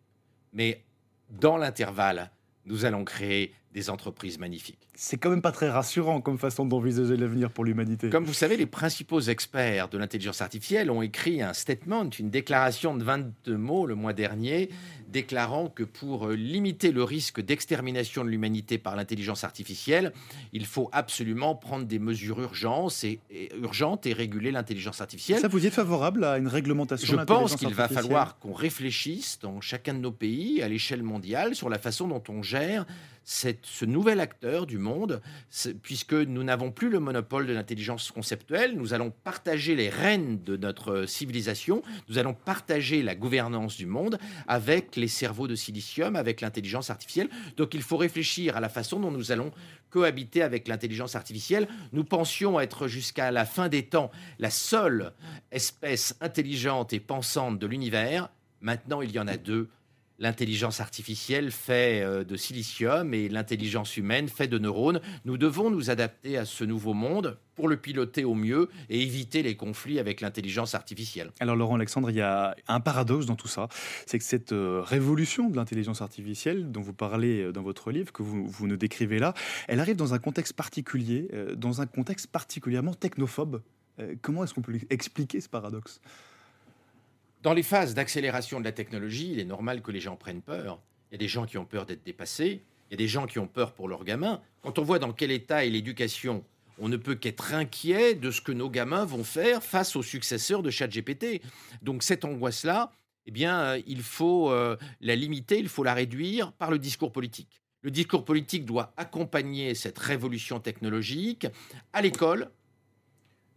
[0.53, 0.83] mais
[1.29, 2.31] dans l'intervalle,
[2.65, 4.79] nous allons créer des entreprises magnifiques.
[4.95, 8.11] C'est quand même pas très rassurant comme façon d'envisager l'avenir pour l'humanité.
[8.11, 12.95] Comme vous savez, les principaux experts de l'intelligence artificielle ont écrit un statement, une déclaration
[12.97, 14.69] de 22 mots le mois dernier,
[15.09, 20.13] déclarant que pour limiter le risque d'extermination de l'humanité par l'intelligence artificielle,
[20.53, 23.21] il faut absolument prendre des mesures urgentes et,
[23.61, 25.41] urgentes et réguler l'intelligence artificielle.
[25.41, 29.61] Ça, vous êtes favorable à une réglementation Je pense qu'il va falloir qu'on réfléchisse dans
[29.61, 32.87] chacun de nos pays, à l'échelle mondiale, sur la façon dont on gère
[33.67, 35.21] ce nouvel acteur du monde,
[35.83, 40.57] puisque nous n'avons plus le monopole de l'intelligence conceptuelle, nous allons partager les rênes de
[40.57, 46.41] notre civilisation, nous allons partager la gouvernance du monde avec les cerveaux de silicium, avec
[46.41, 47.29] l'intelligence artificielle.
[47.57, 49.53] Donc il faut réfléchir à la façon dont nous allons
[49.91, 51.69] cohabiter avec l'intelligence artificielle.
[51.93, 55.13] Nous pensions être jusqu'à la fin des temps la seule
[55.51, 58.31] espèce intelligente et pensante de l'univers.
[58.61, 59.69] Maintenant, il y en a deux
[60.23, 65.01] L'intelligence artificielle fait euh, de silicium et l'intelligence humaine fait de neurones.
[65.25, 69.43] Nous devons nous adapter à ce nouveau monde pour le piloter au mieux et éviter
[69.43, 71.33] les conflits avec l'intelligence artificielle.
[71.41, 73.67] Alors Laurent Alexandre, il y a un paradoxe dans tout ça,
[74.07, 78.13] c'est que cette euh, révolution de l'intelligence artificielle dont vous parlez euh, dans votre livre,
[78.13, 79.35] que vous, vous nous décrivez là,
[79.67, 83.61] elle arrive dans un contexte particulier, dans un contexte particulièrement technophobe.
[84.21, 86.01] Comment est-ce qu'on peut expliquer ce paradoxe?
[87.43, 90.81] Dans les phases d'accélération de la technologie, il est normal que les gens prennent peur.
[91.11, 93.27] Il y a des gens qui ont peur d'être dépassés, il y a des gens
[93.27, 94.41] qui ont peur pour leurs gamins.
[94.63, 96.45] Quand on voit dans quel état est l'éducation,
[96.79, 100.63] on ne peut qu'être inquiet de ce que nos gamins vont faire face aux successeurs
[100.63, 101.43] de ChatGPT.
[101.83, 102.93] Donc cette angoisse-là,
[103.27, 107.13] eh bien, euh, il faut euh, la limiter, il faut la réduire par le discours
[107.13, 107.63] politique.
[107.83, 111.47] Le discours politique doit accompagner cette révolution technologique
[111.93, 112.51] à l'école,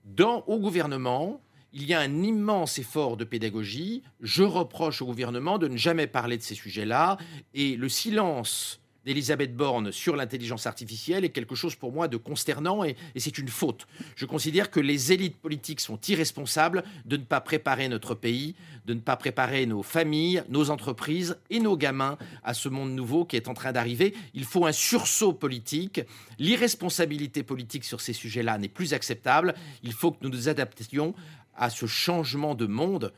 [0.04, 1.42] dans, au gouvernement,
[1.76, 4.02] il y a un immense effort de pédagogie.
[4.22, 7.18] Je reproche au gouvernement de ne jamais parler de ces sujets-là.
[7.54, 12.84] Et le silence d'Elisabeth Borne sur l'intelligence artificielle est quelque chose pour moi de consternant
[12.84, 13.88] et, c'est une faute.
[14.16, 18.56] Je considère que les élites politiques sont irresponsables de ne pas préparer notre pays,
[18.86, 23.26] de ne pas préparer nos familles, nos entreprises et nos gamins à ce monde nouveau
[23.26, 24.16] qui est en train d'arriver.
[24.34, 26.02] Il faut un sursaut politique.
[26.40, 29.54] L'irresponsabilité politique sur ces sujets-là n'est plus acceptable.
[29.84, 31.14] Il faut que nous nous adaptions
[31.56, 33.14] à ce changement de monde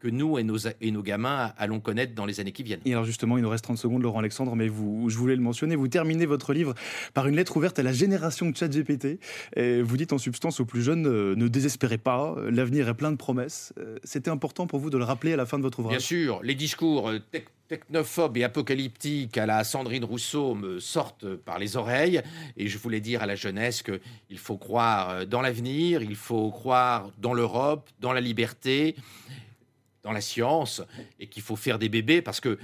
[0.00, 2.80] que nous et nos, et nos gamins allons connaître dans les années qui viennent.
[2.84, 5.42] Et alors justement, il nous reste 30 secondes, Laurent Alexandre, mais vous, je voulais le
[5.42, 6.74] mentionner, vous terminez votre livre
[7.14, 9.18] par une lettre ouverte à la génération de ChatGPT.
[9.56, 13.16] Vous dites en substance aux plus jeunes, euh, ne désespérez pas, l'avenir est plein de
[13.16, 13.72] promesses.
[13.78, 16.00] Euh, c'était important pour vous de le rappeler à la fin de votre ouvrage Bien
[16.00, 17.18] sûr, les discours euh,
[17.68, 22.22] technophobes et apocalyptiques à la Sandrine Rousseau me sortent par les oreilles
[22.56, 27.10] et je voulais dire à la jeunesse qu'il faut croire dans l'avenir, il faut croire
[27.18, 28.96] dans l'Europe, dans la liberté
[30.02, 30.82] dans la science
[31.18, 32.58] et qu'il faut faire des bébés parce que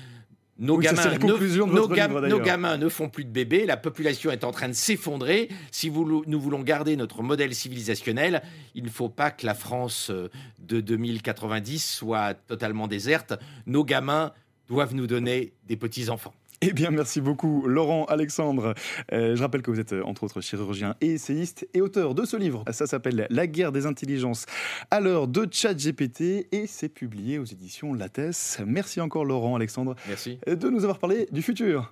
[0.58, 4.68] nos, gamins, ne, nos, gamins ne font plus de bébés, la population est en train
[4.68, 5.48] de s'effondrer.
[5.72, 8.40] Si nous voulons garder notre modèle civilisationnel,
[8.76, 10.28] il ne faut pas que la France euh,
[10.60, 13.34] de 2090 soit totalement déserte.
[13.66, 14.32] Nos gamins
[14.68, 16.34] doivent nous donner des petits-enfants.
[16.66, 18.72] Eh bien, merci beaucoup, Laurent Alexandre.
[19.12, 22.24] Euh, je rappelle que vous êtes, euh, entre autres, chirurgien et essayiste et auteur de
[22.24, 22.64] ce livre.
[22.70, 24.46] Ça s'appelle La guerre des intelligences
[24.90, 28.62] à l'heure de ChatGPT et c'est publié aux éditions Lattès.
[28.66, 30.38] Merci encore, Laurent Alexandre, merci.
[30.46, 31.82] de nous avoir parlé du futur.